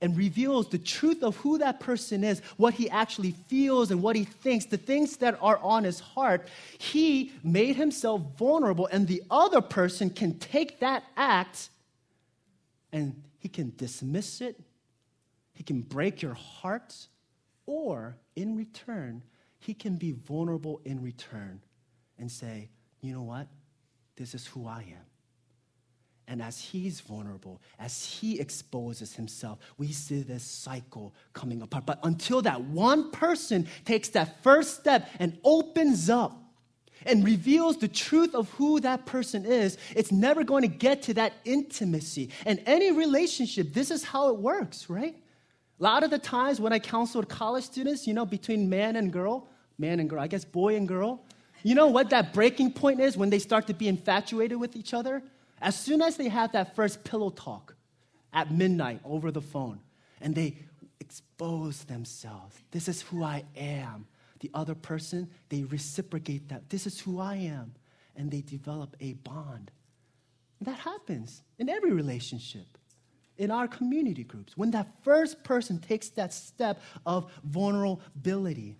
[0.00, 4.14] and reveals the truth of who that person is, what he actually feels and what
[4.14, 9.22] he thinks, the things that are on his heart, he made himself vulnerable, and the
[9.30, 11.70] other person can take that act
[12.92, 14.58] and he can dismiss it,
[15.52, 16.94] he can break your heart,
[17.66, 19.22] or in return,
[19.58, 21.60] he can be vulnerable in return
[22.18, 23.46] and say, you know what?
[24.16, 25.04] This is who I am.
[26.30, 31.86] And as he's vulnerable, as he exposes himself, we see this cycle coming apart.
[31.86, 36.38] But until that one person takes that first step and opens up
[37.06, 41.14] and reveals the truth of who that person is, it's never going to get to
[41.14, 42.28] that intimacy.
[42.44, 45.16] And any relationship, this is how it works, right?
[45.80, 49.10] A lot of the times when I counseled college students, you know, between man and
[49.10, 51.24] girl, man and girl, I guess boy and girl,
[51.62, 54.92] you know what that breaking point is when they start to be infatuated with each
[54.92, 55.22] other?
[55.60, 57.74] As soon as they have that first pillow talk
[58.32, 59.80] at midnight over the phone
[60.20, 60.58] and they
[61.00, 64.06] expose themselves, this is who I am.
[64.40, 66.70] The other person, they reciprocate that.
[66.70, 67.74] This is who I am.
[68.14, 69.70] And they develop a bond.
[70.60, 72.66] That happens in every relationship,
[73.36, 74.56] in our community groups.
[74.56, 78.76] When that first person takes that step of vulnerability.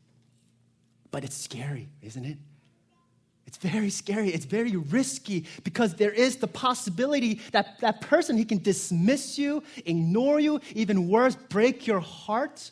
[1.10, 2.38] But it's scary, isn't it?
[3.48, 4.28] It's very scary.
[4.28, 9.62] It's very risky because there is the possibility that that person, he can dismiss you,
[9.86, 12.70] ignore you, even worse, break your heart.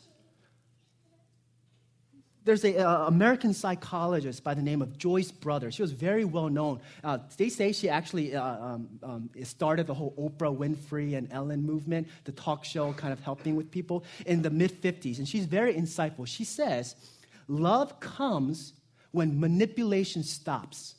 [2.45, 5.73] There's an uh, American psychologist by the name of Joyce Brothers.
[5.73, 6.79] She was very well known.
[7.03, 11.63] Uh, they say she actually uh, um, um, started the whole Oprah Winfrey and Ellen
[11.63, 15.17] movement, the talk show kind of helping with people in the mid 50s.
[15.17, 16.27] And she's very insightful.
[16.27, 16.95] She says,
[17.47, 18.73] Love comes
[19.17, 20.93] when manipulation stops.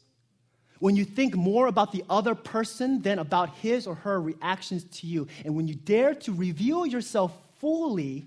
[0.81, 5.07] When you think more about the other person than about his or her reactions to
[5.07, 5.29] you.
[5.45, 8.27] And when you dare to reveal yourself fully,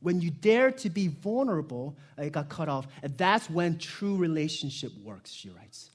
[0.00, 2.86] when you dare to be vulnerable, it got cut off.
[3.02, 5.90] And that's when true relationship works, she writes.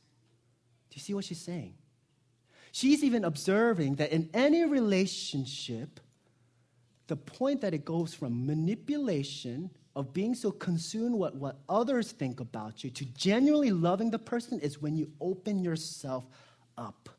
[0.90, 1.74] Do you see what she's saying?
[2.72, 6.00] She's even observing that in any relationship,
[7.08, 12.40] the point that it goes from manipulation of being so consumed with what others think
[12.40, 16.26] about you to genuinely loving the person is when you open yourself
[16.78, 17.10] up.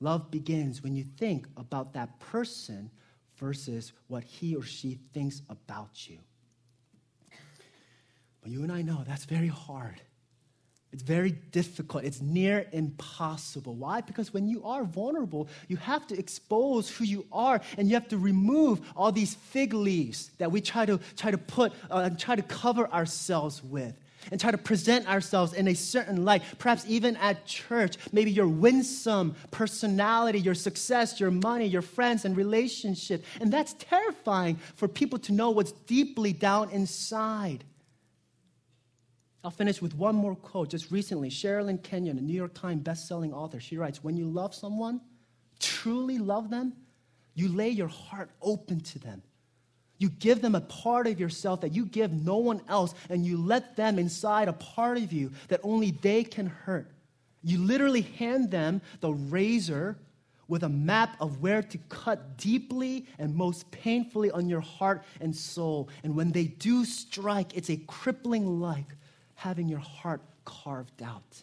[0.00, 2.90] Love begins when you think about that person
[3.38, 6.18] versus what he or she thinks about you.
[8.42, 10.02] But you and I know that's very hard.
[10.92, 12.02] It's very difficult.
[12.02, 13.74] It's near impossible.
[13.74, 14.00] Why?
[14.00, 18.08] Because when you are vulnerable, you have to expose who you are and you have
[18.08, 22.18] to remove all these fig leaves that we try to, try to put uh, and
[22.18, 23.94] try to cover ourselves with
[24.30, 26.42] and try to present ourselves in a certain light.
[26.58, 32.36] Perhaps even at church, maybe your winsome personality, your success, your money, your friends, and
[32.36, 33.24] relationship.
[33.40, 37.64] And that's terrifying for people to know what's deeply down inside.
[39.42, 40.70] I'll finish with one more quote.
[40.70, 44.54] Just recently, Sherilyn Kenyon, a New York Times best-selling author, she writes, "When you love
[44.54, 45.00] someone,
[45.58, 46.74] truly love them,
[47.34, 49.22] you lay your heart open to them.
[49.98, 53.36] You give them a part of yourself that you give no one else, and you
[53.38, 56.90] let them inside a part of you that only they can hurt.
[57.42, 59.98] You literally hand them the razor
[60.48, 65.34] with a map of where to cut deeply and most painfully on your heart and
[65.34, 65.88] soul.
[66.02, 68.96] And when they do strike, it's a crippling like
[69.40, 71.42] having your heart carved out.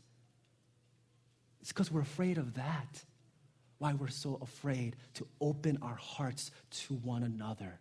[1.61, 3.03] It's because we're afraid of that.
[3.79, 6.51] Why we're so afraid to open our hearts
[6.85, 7.79] to one another.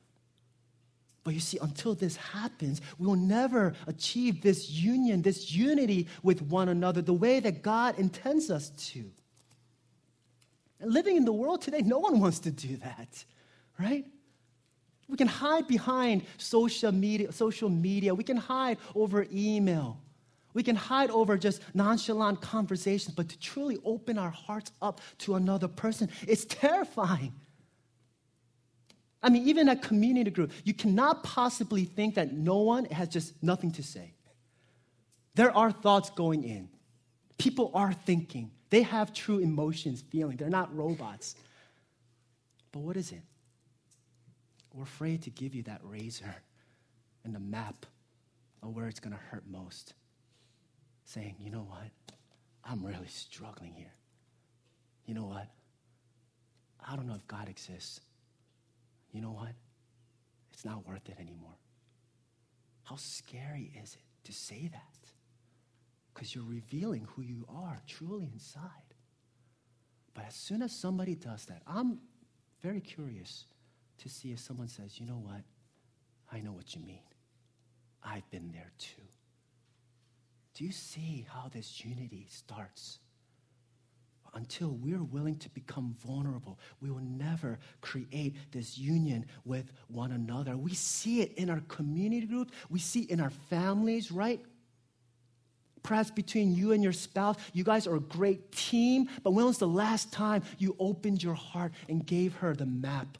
[1.22, 6.40] But you see, until this happens, we will never achieve this union, this unity with
[6.40, 9.05] one another the way that God intends us to.
[10.81, 13.22] And living in the world today, no one wants to do that,
[13.79, 14.07] right?
[15.09, 18.14] We can hide behind social media, social media.
[18.14, 20.00] We can hide over email.
[20.57, 25.35] We can hide over just nonchalant conversations, but to truly open our hearts up to
[25.35, 27.35] another person, it's terrifying.
[29.23, 33.35] I mean, even at community group, you cannot possibly think that no one has just
[33.42, 34.14] nothing to say.
[35.35, 36.71] There are thoughts going in.
[37.37, 38.51] People are thinking.
[38.71, 40.38] They have true emotions, feeling.
[40.38, 41.37] They're not robots.
[42.73, 43.21] But what is it?
[44.73, 46.35] We're afraid to give you that razor
[47.25, 47.85] and the map
[48.62, 49.92] of where it's going to hurt most
[51.07, 51.90] saying, you know what?
[52.63, 53.94] I'm really struggling here.
[55.07, 55.48] You know what?
[56.87, 58.00] I don't know if God exists.
[59.13, 59.54] You know what?
[60.52, 61.57] It's not worth it anymore.
[62.83, 65.11] How scary is it to say that?
[66.13, 68.94] Because you're revealing who you are truly inside.
[70.15, 71.98] But as soon as somebody does that, I'm
[72.63, 73.46] very curious.
[73.98, 75.42] to see if someone says, you know what?
[76.33, 77.02] I know what you mean.
[78.02, 79.02] I've been there too.
[80.57, 82.98] Do you see how this unity starts?
[84.33, 90.57] Until we're willing to become vulnerable, we will never create this union with one another.
[90.57, 94.40] We see it in our community groups, we see it in our families, right?
[95.83, 99.59] Perhaps between you and your spouse, you guys are a great team, but when was
[99.59, 103.19] the last time you opened your heart and gave her the map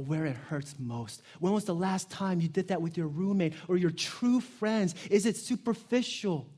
[0.00, 1.22] where it hurts most?
[1.38, 4.94] When was the last time you did that with your roommate or your true friends?
[5.10, 6.48] Is it superficial?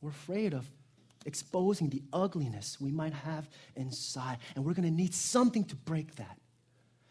[0.00, 0.70] We're afraid of
[1.24, 6.14] exposing the ugliness we might have inside, and we're going to need something to break
[6.16, 6.38] that.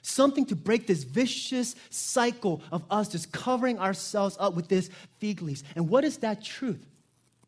[0.01, 4.89] Something to break this vicious cycle of us just covering ourselves up with this
[5.19, 5.63] fig leaves.
[5.75, 6.85] And what is that truth?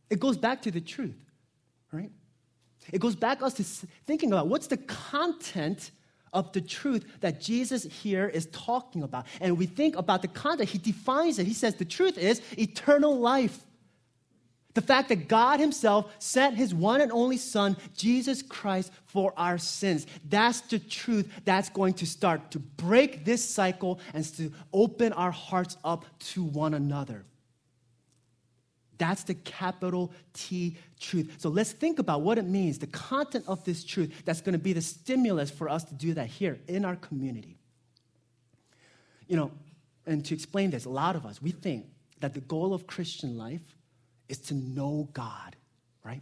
[0.10, 1.18] It goes back to the truth,
[1.92, 2.10] right?
[2.92, 3.64] It goes back us to
[4.06, 5.92] thinking about what's the content
[6.34, 9.26] of the truth that Jesus here is talking about.
[9.42, 11.48] And we think about the content, he defines it.
[11.48, 13.64] He says the truth is eternal life.
[14.78, 19.58] The fact that God Himself sent His one and only Son, Jesus Christ, for our
[19.58, 20.06] sins.
[20.30, 25.32] That's the truth that's going to start to break this cycle and to open our
[25.32, 27.26] hearts up to one another.
[28.98, 31.36] That's the capital T truth.
[31.38, 34.60] So let's think about what it means, the content of this truth that's going to
[34.60, 37.58] be the stimulus for us to do that here in our community.
[39.28, 39.52] You know,
[40.06, 41.86] and to explain this, a lot of us, we think
[42.20, 43.76] that the goal of Christian life
[44.30, 45.56] is to know God,
[46.04, 46.22] right?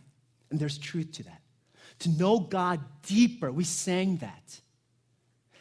[0.50, 1.42] And there's truth to that.
[2.00, 3.52] To know God deeper.
[3.52, 4.60] We sang that.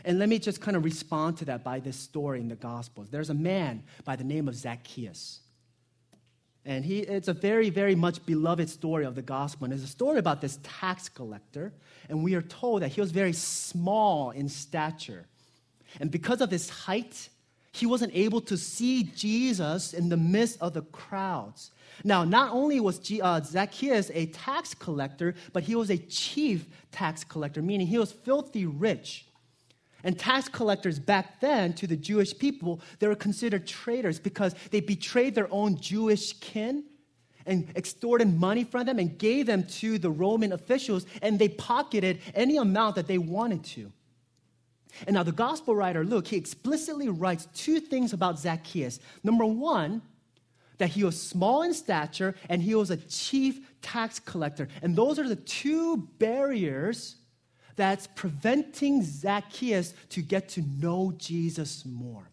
[0.04, 3.08] And let me just kind of respond to that by this story in the Gospels.
[3.08, 5.40] There's a man by the name of Zacchaeus.
[6.66, 9.66] And he, it's a very, very much beloved story of the gospel.
[9.66, 11.72] And it's a story about this tax collector.
[12.08, 15.26] And we are told that he was very small in stature.
[16.00, 17.28] And because of his height,
[17.72, 21.70] he wasn't able to see Jesus in the midst of the crowds.
[22.02, 27.24] Now, not only was uh, Zacchaeus a tax collector, but he was a chief tax
[27.24, 29.26] collector, meaning he was filthy rich.
[30.04, 34.80] And tax collectors back then, to the Jewish people, they were considered traitors because they
[34.80, 36.84] betrayed their own Jewish kin
[37.46, 42.20] and extorted money from them and gave them to the Roman officials, and they pocketed
[42.34, 43.90] any amount that they wanted to.
[45.06, 49.00] And now, the gospel writer Luke, he explicitly writes two things about Zacchaeus.
[49.24, 50.02] Number one,
[50.78, 54.68] that he was small in stature and he was a chief tax collector.
[54.82, 57.16] And those are the two barriers
[57.76, 62.28] that's preventing Zacchaeus to get to know Jesus more.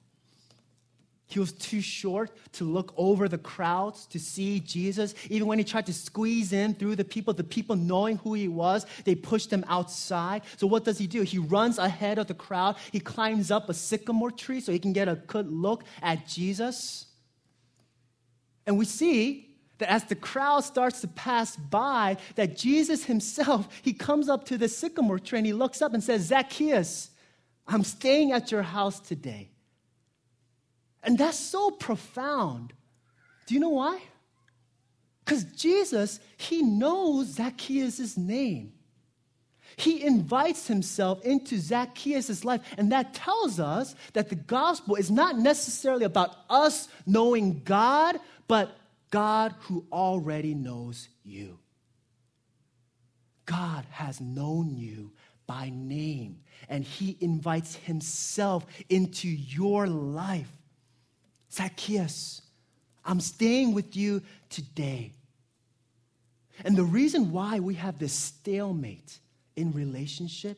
[1.31, 5.15] He was too short to look over the crowds to see Jesus.
[5.29, 8.49] Even when he tried to squeeze in through the people, the people knowing who he
[8.49, 10.41] was, they pushed him outside.
[10.57, 11.21] So, what does he do?
[11.21, 12.75] He runs ahead of the crowd.
[12.91, 17.05] He climbs up a sycamore tree so he can get a good look at Jesus.
[18.65, 19.50] And we see
[19.81, 24.57] that as the crowd starts to pass by, that Jesus himself, he comes up to
[24.57, 27.09] the sycamore tree and he looks up and says, Zacchaeus,
[27.67, 29.49] I'm staying at your house today.
[31.03, 32.73] And that's so profound.
[33.47, 33.99] Do you know why?
[35.25, 38.73] Because Jesus, he knows Zacchaeus' name.
[39.77, 42.61] He invites himself into Zacchaeus' life.
[42.77, 48.77] And that tells us that the gospel is not necessarily about us knowing God, but
[49.11, 51.59] God who already knows you.
[53.45, 55.11] God has known you
[55.45, 56.39] by name,
[56.69, 60.49] and He invites Himself into your life.
[61.51, 62.41] Zacchaeus,
[63.03, 65.11] I'm staying with you today.
[66.63, 69.19] And the reason why we have this stalemate
[69.55, 70.57] in relationship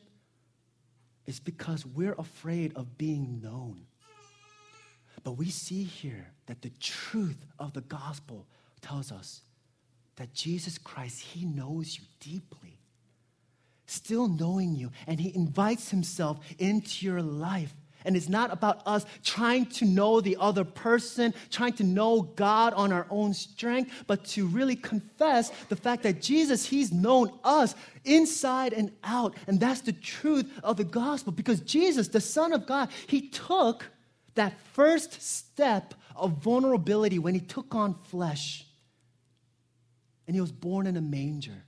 [1.26, 3.86] is because we're afraid of being known.
[5.24, 8.46] But we see here that the truth of the gospel
[8.82, 9.40] tells us
[10.16, 12.78] that Jesus Christ, He knows you deeply,
[13.86, 17.74] still knowing you, and He invites Himself into your life.
[18.06, 22.74] And it's not about us trying to know the other person, trying to know God
[22.74, 27.74] on our own strength, but to really confess the fact that Jesus, He's known us
[28.04, 29.34] inside and out.
[29.46, 33.86] And that's the truth of the gospel because Jesus, the Son of God, He took
[34.34, 38.66] that first step of vulnerability when he took on flesh
[40.26, 41.64] and he was born in a manger,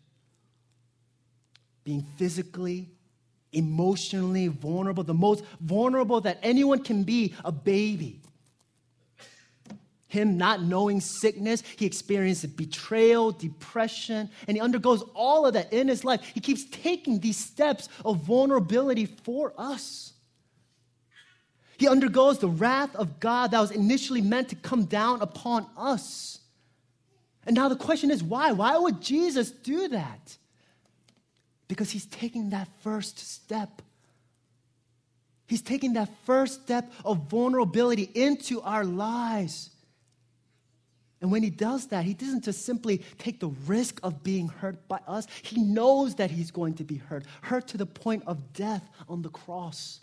[1.85, 2.89] being physically,
[3.53, 8.21] emotionally vulnerable, the most vulnerable that anyone can be, a baby.
[10.09, 11.63] him not knowing sickness.
[11.77, 16.23] He experiences betrayal, depression, and he undergoes all of that in his life.
[16.35, 20.13] He keeps taking these steps of vulnerability for us.
[21.79, 26.41] He undergoes the wrath of God that was initially meant to come down upon us.
[27.47, 28.53] And now the question is why?
[28.53, 30.37] Why would Jesus do that?
[31.69, 33.83] Because he's taking that first step.
[35.47, 39.71] He's taking that first step of vulnerability into our lives.
[41.21, 44.87] And when he does that, he doesn't just simply take the risk of being hurt
[44.89, 45.27] by us.
[45.43, 49.23] He knows that he's going to be hurt, hurt to the point of death on
[49.23, 50.01] the cross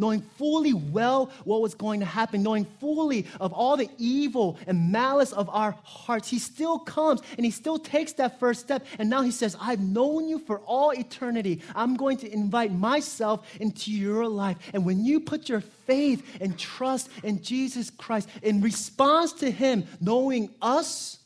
[0.00, 4.90] knowing fully well what was going to happen, knowing fully of all the evil and
[4.90, 8.84] malice of our hearts, he still comes and he still takes that first step.
[8.98, 11.62] And now he says, I've known you for all eternity.
[11.74, 14.56] I'm going to invite myself into your life.
[14.72, 19.86] And when you put your faith and trust in Jesus Christ in response to him,
[20.00, 21.18] knowing us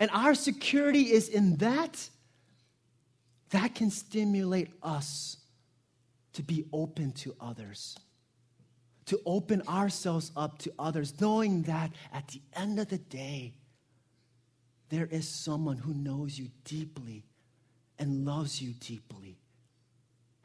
[0.00, 2.08] and our security is in that,
[3.50, 5.37] that can stimulate us
[6.38, 7.98] to be open to others,
[9.06, 13.54] to open ourselves up to others, knowing that at the end of the day,
[14.88, 17.24] there is someone who knows you deeply
[17.98, 19.36] and loves you deeply.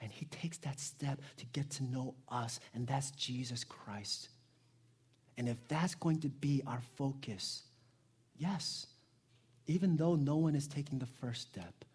[0.02, 4.30] And he takes that step to get to know us, and that's Jesus Christ.
[5.38, 7.62] And if that's going to be our focus,
[8.36, 8.88] yes,
[9.68, 11.86] even though no one is taking the first step,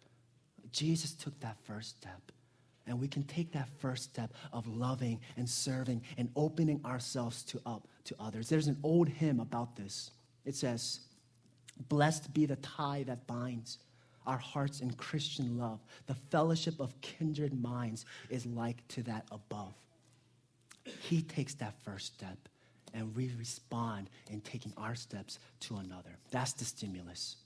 [0.71, 2.31] Jesus took that first step.
[2.87, 7.61] And we can take that first step of loving and serving and opening ourselves to
[7.65, 8.49] up to others.
[8.49, 10.11] There's an old hymn about this.
[10.45, 11.01] It says,
[11.87, 13.77] Blessed be the tie that binds
[14.27, 15.79] our hearts in Christian love.
[16.07, 19.73] The fellowship of kindred minds is like to that above.
[20.83, 22.37] He takes that first step,
[22.93, 26.17] and we respond in taking our steps to another.
[26.31, 27.37] That's the stimulus.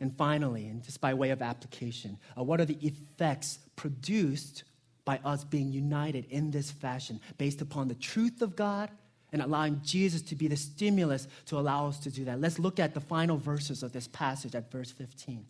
[0.00, 4.64] And finally, and just by way of application, uh, what are the effects produced
[5.04, 8.90] by us being united in this fashion based upon the truth of God
[9.32, 12.40] and allowing Jesus to be the stimulus to allow us to do that?
[12.40, 15.46] Let's look at the final verses of this passage at verse 15.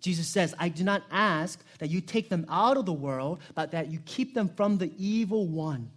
[0.00, 3.70] Jesus says, I do not ask that you take them out of the world, but
[3.70, 5.90] that you keep them from the evil one.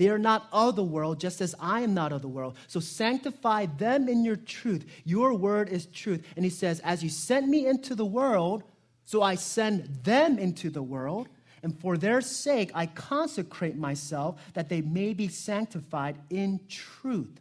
[0.00, 2.56] They are not of the world, just as I am not of the world.
[2.68, 4.86] So sanctify them in your truth.
[5.04, 6.24] Your word is truth.
[6.36, 8.62] And he says, As you sent me into the world,
[9.04, 11.28] so I send them into the world.
[11.62, 17.38] And for their sake, I consecrate myself that they may be sanctified in truth.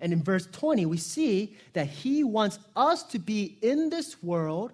[0.00, 4.72] And in verse 20, we see that he wants us to be in this world.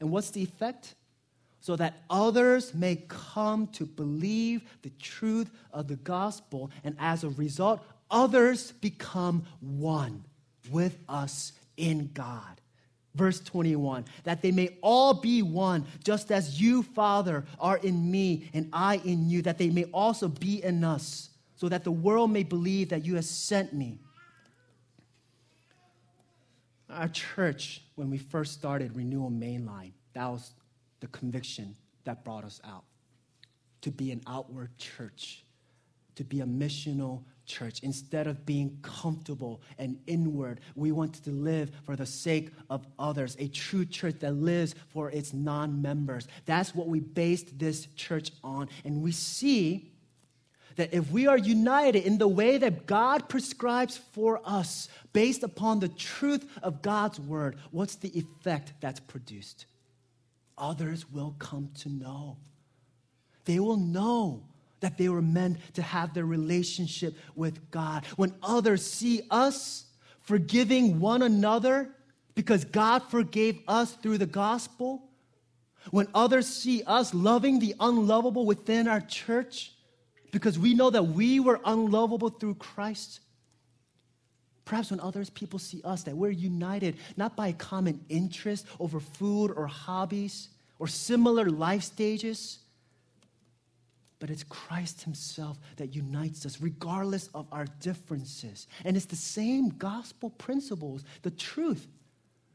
[0.00, 0.94] And what's the effect?
[1.62, 6.72] So that others may come to believe the truth of the gospel.
[6.82, 10.24] And as a result, others become one
[10.72, 12.60] with us in God.
[13.14, 18.50] Verse 21 that they may all be one, just as you, Father, are in me
[18.52, 22.32] and I in you, that they may also be in us, so that the world
[22.32, 24.00] may believe that you have sent me.
[26.90, 30.50] Our church, when we first started Renewal Mainline, that was
[31.02, 31.74] the conviction
[32.04, 32.84] that brought us out
[33.82, 35.44] to be an outward church,
[36.14, 37.80] to be a missional church.
[37.82, 43.36] Instead of being comfortable and inward, we wanted to live for the sake of others,
[43.40, 46.28] a true church that lives for its non members.
[46.46, 48.68] That's what we based this church on.
[48.84, 49.90] And we see
[50.76, 55.80] that if we are united in the way that God prescribes for us, based upon
[55.80, 59.66] the truth of God's word, what's the effect that's produced?
[60.62, 62.38] Others will come to know.
[63.44, 64.44] They will know
[64.80, 68.06] that they were meant to have their relationship with God.
[68.16, 69.84] When others see us
[70.20, 71.90] forgiving one another
[72.34, 75.02] because God forgave us through the gospel,
[75.90, 79.72] when others see us loving the unlovable within our church
[80.30, 83.20] because we know that we were unlovable through Christ,
[84.64, 89.50] Perhaps when others people see us, that we're united not by common interest over food
[89.50, 90.48] or hobbies
[90.82, 92.58] or similar life stages,
[94.18, 98.66] but it's Christ Himself that unites us, regardless of our differences.
[98.84, 101.86] And it's the same gospel principles, the truth,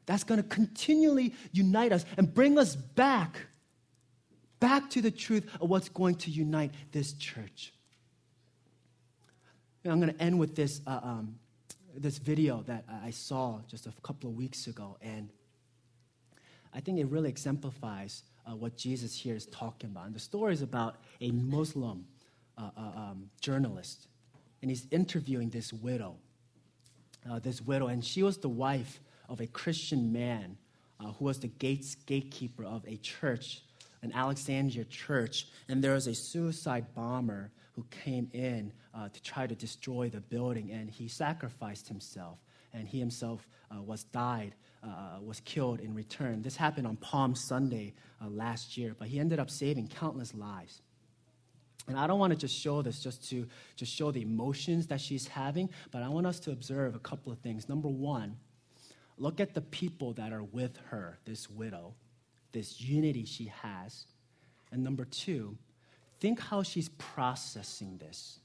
[0.05, 3.39] that's going to continually unite us and bring us back,
[4.59, 7.71] back to the truth of what's going to unite this church.
[9.85, 10.81] And I'm going to end with this.
[10.85, 11.39] Uh, um,
[11.99, 15.31] this video that I saw just a couple of weeks ago, and
[16.73, 20.05] I think it really exemplifies uh, what Jesus here is talking about.
[20.05, 22.05] And the story is about a Muslim
[22.57, 24.07] uh, uh, um, journalist
[24.61, 26.15] and he's interviewing this widow.
[27.29, 30.57] Uh, this widow, and she was the wife of a Christian man
[30.99, 33.63] uh, who was the gates, gatekeeper of a church,
[34.01, 35.47] an Alexandria church.
[35.67, 40.21] And there was a suicide bomber who came in uh, to try to destroy the
[40.21, 42.39] building, and he sacrificed himself.
[42.73, 46.41] And he himself uh, was died, uh, was killed in return.
[46.41, 50.81] This happened on Palm Sunday uh, last year, but he ended up saving countless lives.
[51.87, 54.99] And I don't want to just show this just to just show the emotions that
[54.99, 57.69] she's having, but I want us to observe a couple of things.
[57.69, 58.37] Number one,
[59.17, 61.93] look at the people that are with her, this widow,
[62.51, 64.05] this unity she has.
[64.71, 65.57] And number two,
[66.19, 68.39] think how she's processing this.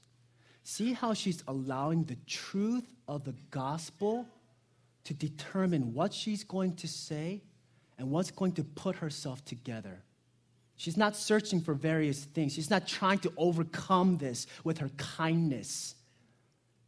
[0.63, 4.25] See how she's allowing the truth of the gospel
[5.05, 7.41] to determine what she's going to say
[7.97, 10.01] and what's going to put herself together.
[10.75, 12.53] She's not searching for various things.
[12.53, 15.95] She's not trying to overcome this with her kindness.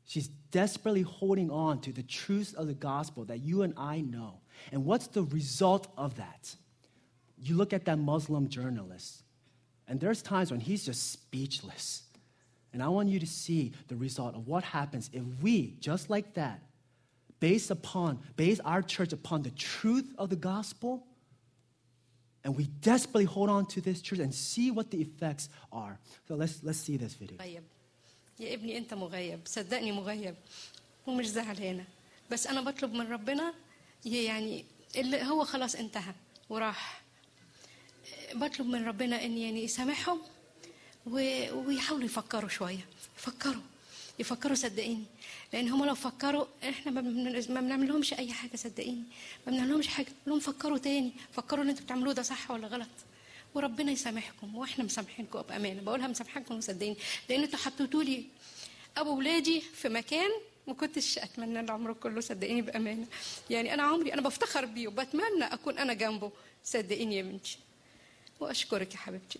[0.06, 4.40] She's desperately holding on to the truth of the gospel that you and I know.
[4.72, 6.56] And what's the result of that?
[7.38, 9.24] You look at that Muslim journalist,
[9.88, 12.04] and there's times when he's just speechless.
[12.72, 16.34] And I want you to see the result of what happens if we, just like
[16.34, 16.62] that,
[17.45, 20.93] base upon, base our church upon the truth of the gospel,
[22.45, 25.95] and we desperately hold on to this truth and see what the effects are.
[26.29, 27.37] So let's let's see this video.
[27.39, 27.63] مغيب
[28.41, 30.35] يا ابني انت مغيب صدقني مغيب
[31.07, 31.85] ومش زعلانه
[32.31, 33.55] بس انا بطلب من ربنا
[34.05, 34.65] يعني
[34.97, 36.15] اللي هو خلاص انتهى
[36.49, 37.03] وراح
[38.35, 40.21] بطلب من ربنا ان يعني يسامحهم
[41.07, 42.87] و- ويحاولوا يفكروا شويه
[43.19, 43.63] يفكروا
[44.20, 45.04] يفكروا صدقيني.
[45.54, 49.04] لأن هم لو فكروا إحنا ما بن- ما بنعمل لهمش أي حاجة صدقيني.
[49.48, 50.08] ما بنعمل لهمش حاجة.
[50.28, 51.12] لهم فكروا تاني.
[51.34, 52.88] فكروا اللي أنتوا بتعملوه ده صح ولا غلط.
[53.56, 54.56] وربنا يسامحكم.
[54.56, 55.82] وإحنا مسامحينكم بأمانة.
[55.82, 56.98] بقولها مسامحاكم وصدقيني
[57.30, 58.26] لأن أنتوا حطيتوا لي
[58.98, 60.30] أبو ولادي في مكان
[60.68, 63.08] ما كنتش أتمنى العمر كله صدقيني بأمانة.
[63.50, 66.32] يعني أنا عمري أنا بفتخر بيه وبتمنى أكون أنا جنبه.
[66.64, 67.58] صدقيني يا بنتي.
[68.40, 69.40] وأشكرك يا حبيبتي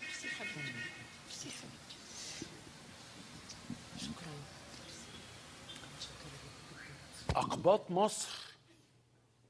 [0.00, 0.72] ميرسي حبيبتي
[1.26, 1.96] ميرسي حبيبتي
[3.98, 4.32] شكرا
[7.36, 8.28] أقباط مصر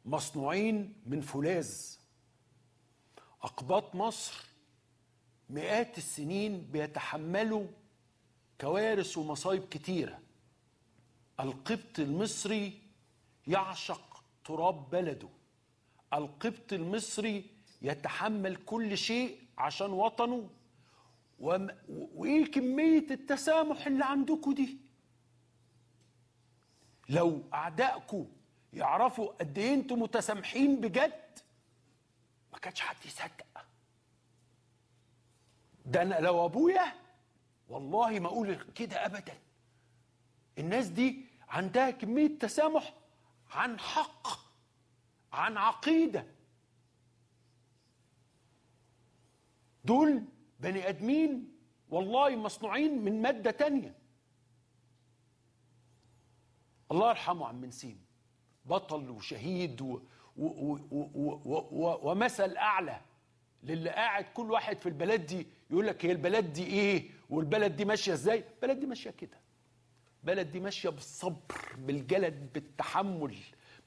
[0.04, 1.70] مصنوعين من فولاذ.
[3.42, 4.44] أقباط مصر
[5.50, 7.66] مئات السنين بيتحملوا
[8.60, 10.18] كوارث ومصايب كتيرة.
[11.40, 12.82] القبط المصري
[13.46, 15.28] يعشق تراب بلده.
[16.14, 17.44] القبط المصري
[17.82, 20.50] يتحمل كل شيء عشان وطنه.
[21.38, 24.85] وم- وإيه كمية التسامح اللي عندكم دي؟
[27.08, 28.26] لو أعدائكم
[28.72, 31.38] يعرفوا قد إيه أنتم متسامحين بجد
[32.52, 33.66] ما كانش حد يصدق.
[35.86, 36.92] ده أنا لو أبويا
[37.68, 39.34] والله ما أقول كده ابدا.
[40.58, 42.94] الناس دي عندها كمية تسامح
[43.50, 44.28] عن حق
[45.32, 46.26] عن عقيدة.
[49.84, 50.24] دول
[50.60, 51.56] بني آدمين
[51.90, 53.94] والله مصنوعين من مادة تانية.
[56.92, 58.00] الله يرحمه عم نسيم
[58.64, 60.00] بطل وشهيد و
[60.36, 60.78] و و
[61.70, 63.00] و ومثل أعلى.
[63.62, 67.84] للي قاعد كل واحد في البلد دي يقول لك هي البلد دي إيه؟ والبلد دي
[67.84, 69.38] ماشية إزاي؟ البلد دي ماشية كده.
[70.22, 73.36] البلد دي ماشية بالصبر بالجلد بالتحمل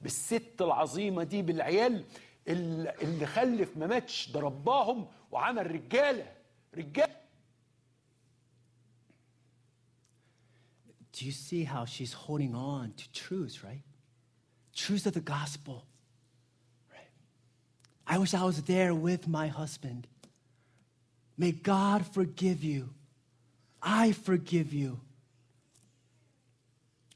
[0.01, 2.05] بالست العظيمة دي بالعيال
[2.47, 6.31] اللي خلف ما ماتش ده رباهم وعمل رجالة.
[6.75, 7.18] رجالة.
[11.19, 13.81] Do you see how she's holding on to truths, right?
[14.73, 15.83] Truths of the gospel.
[16.89, 17.09] Right?
[18.07, 20.07] I wish I was there with my husband.
[21.37, 22.91] May God forgive you.
[23.83, 25.01] I forgive you.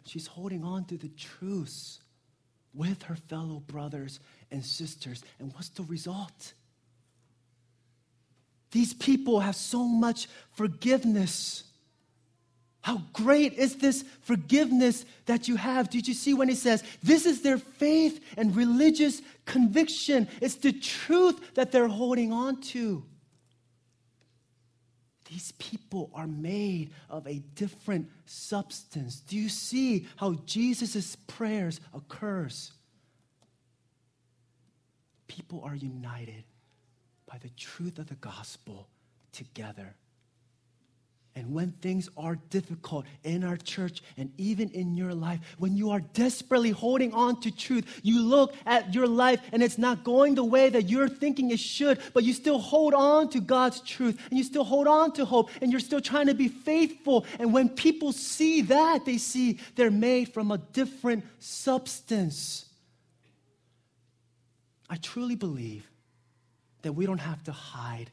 [0.06, 2.02] She's holding on to the truths
[2.74, 4.20] with her fellow brothers
[4.52, 5.24] and sisters.
[5.40, 6.52] And what's the result?
[8.72, 11.64] These people have so much forgiveness.
[12.84, 15.90] How great is this forgiveness that you have?
[15.90, 20.28] Did you see when he says, This is their faith and religious conviction?
[20.42, 23.06] It's the truth that they're holding on to.
[25.30, 29.22] These people are made of a different substance.
[29.22, 32.74] Do you see how Jesus' prayers occurs?
[35.28, 36.44] People are united
[37.26, 38.90] by the truth of the gospel
[39.32, 39.96] together.
[41.36, 45.90] And when things are difficult in our church and even in your life, when you
[45.90, 50.36] are desperately holding on to truth, you look at your life and it's not going
[50.36, 54.20] the way that you're thinking it should, but you still hold on to God's truth
[54.30, 57.26] and you still hold on to hope and you're still trying to be faithful.
[57.40, 62.66] And when people see that, they see they're made from a different substance.
[64.88, 65.90] I truly believe
[66.84, 68.12] that we don't have to hide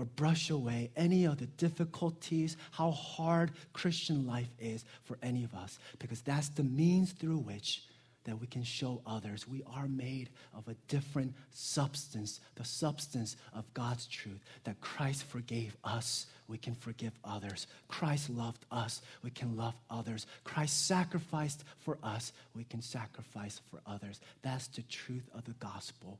[0.00, 5.54] or brush away any of the difficulties, how hard Christian life is for any of
[5.54, 7.82] us, because that's the means through which
[8.24, 13.72] that we can show others we are made of a different substance, the substance of
[13.74, 17.66] God's truth, that Christ forgave us, we can forgive others.
[17.88, 20.26] Christ loved us, we can love others.
[20.44, 24.20] Christ sacrificed for us, we can sacrifice for others.
[24.40, 26.18] That's the truth of the gospel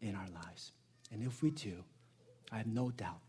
[0.00, 0.70] in our lives.
[1.12, 1.84] And if we do,
[2.52, 3.22] I have no doubt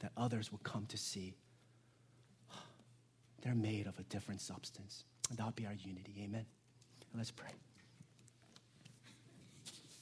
[0.00, 1.34] that others will come to see
[3.42, 5.04] they're made of a different substance.
[5.28, 6.14] And that'll be our unity.
[6.22, 6.46] Amen.
[7.12, 7.50] And Let's pray.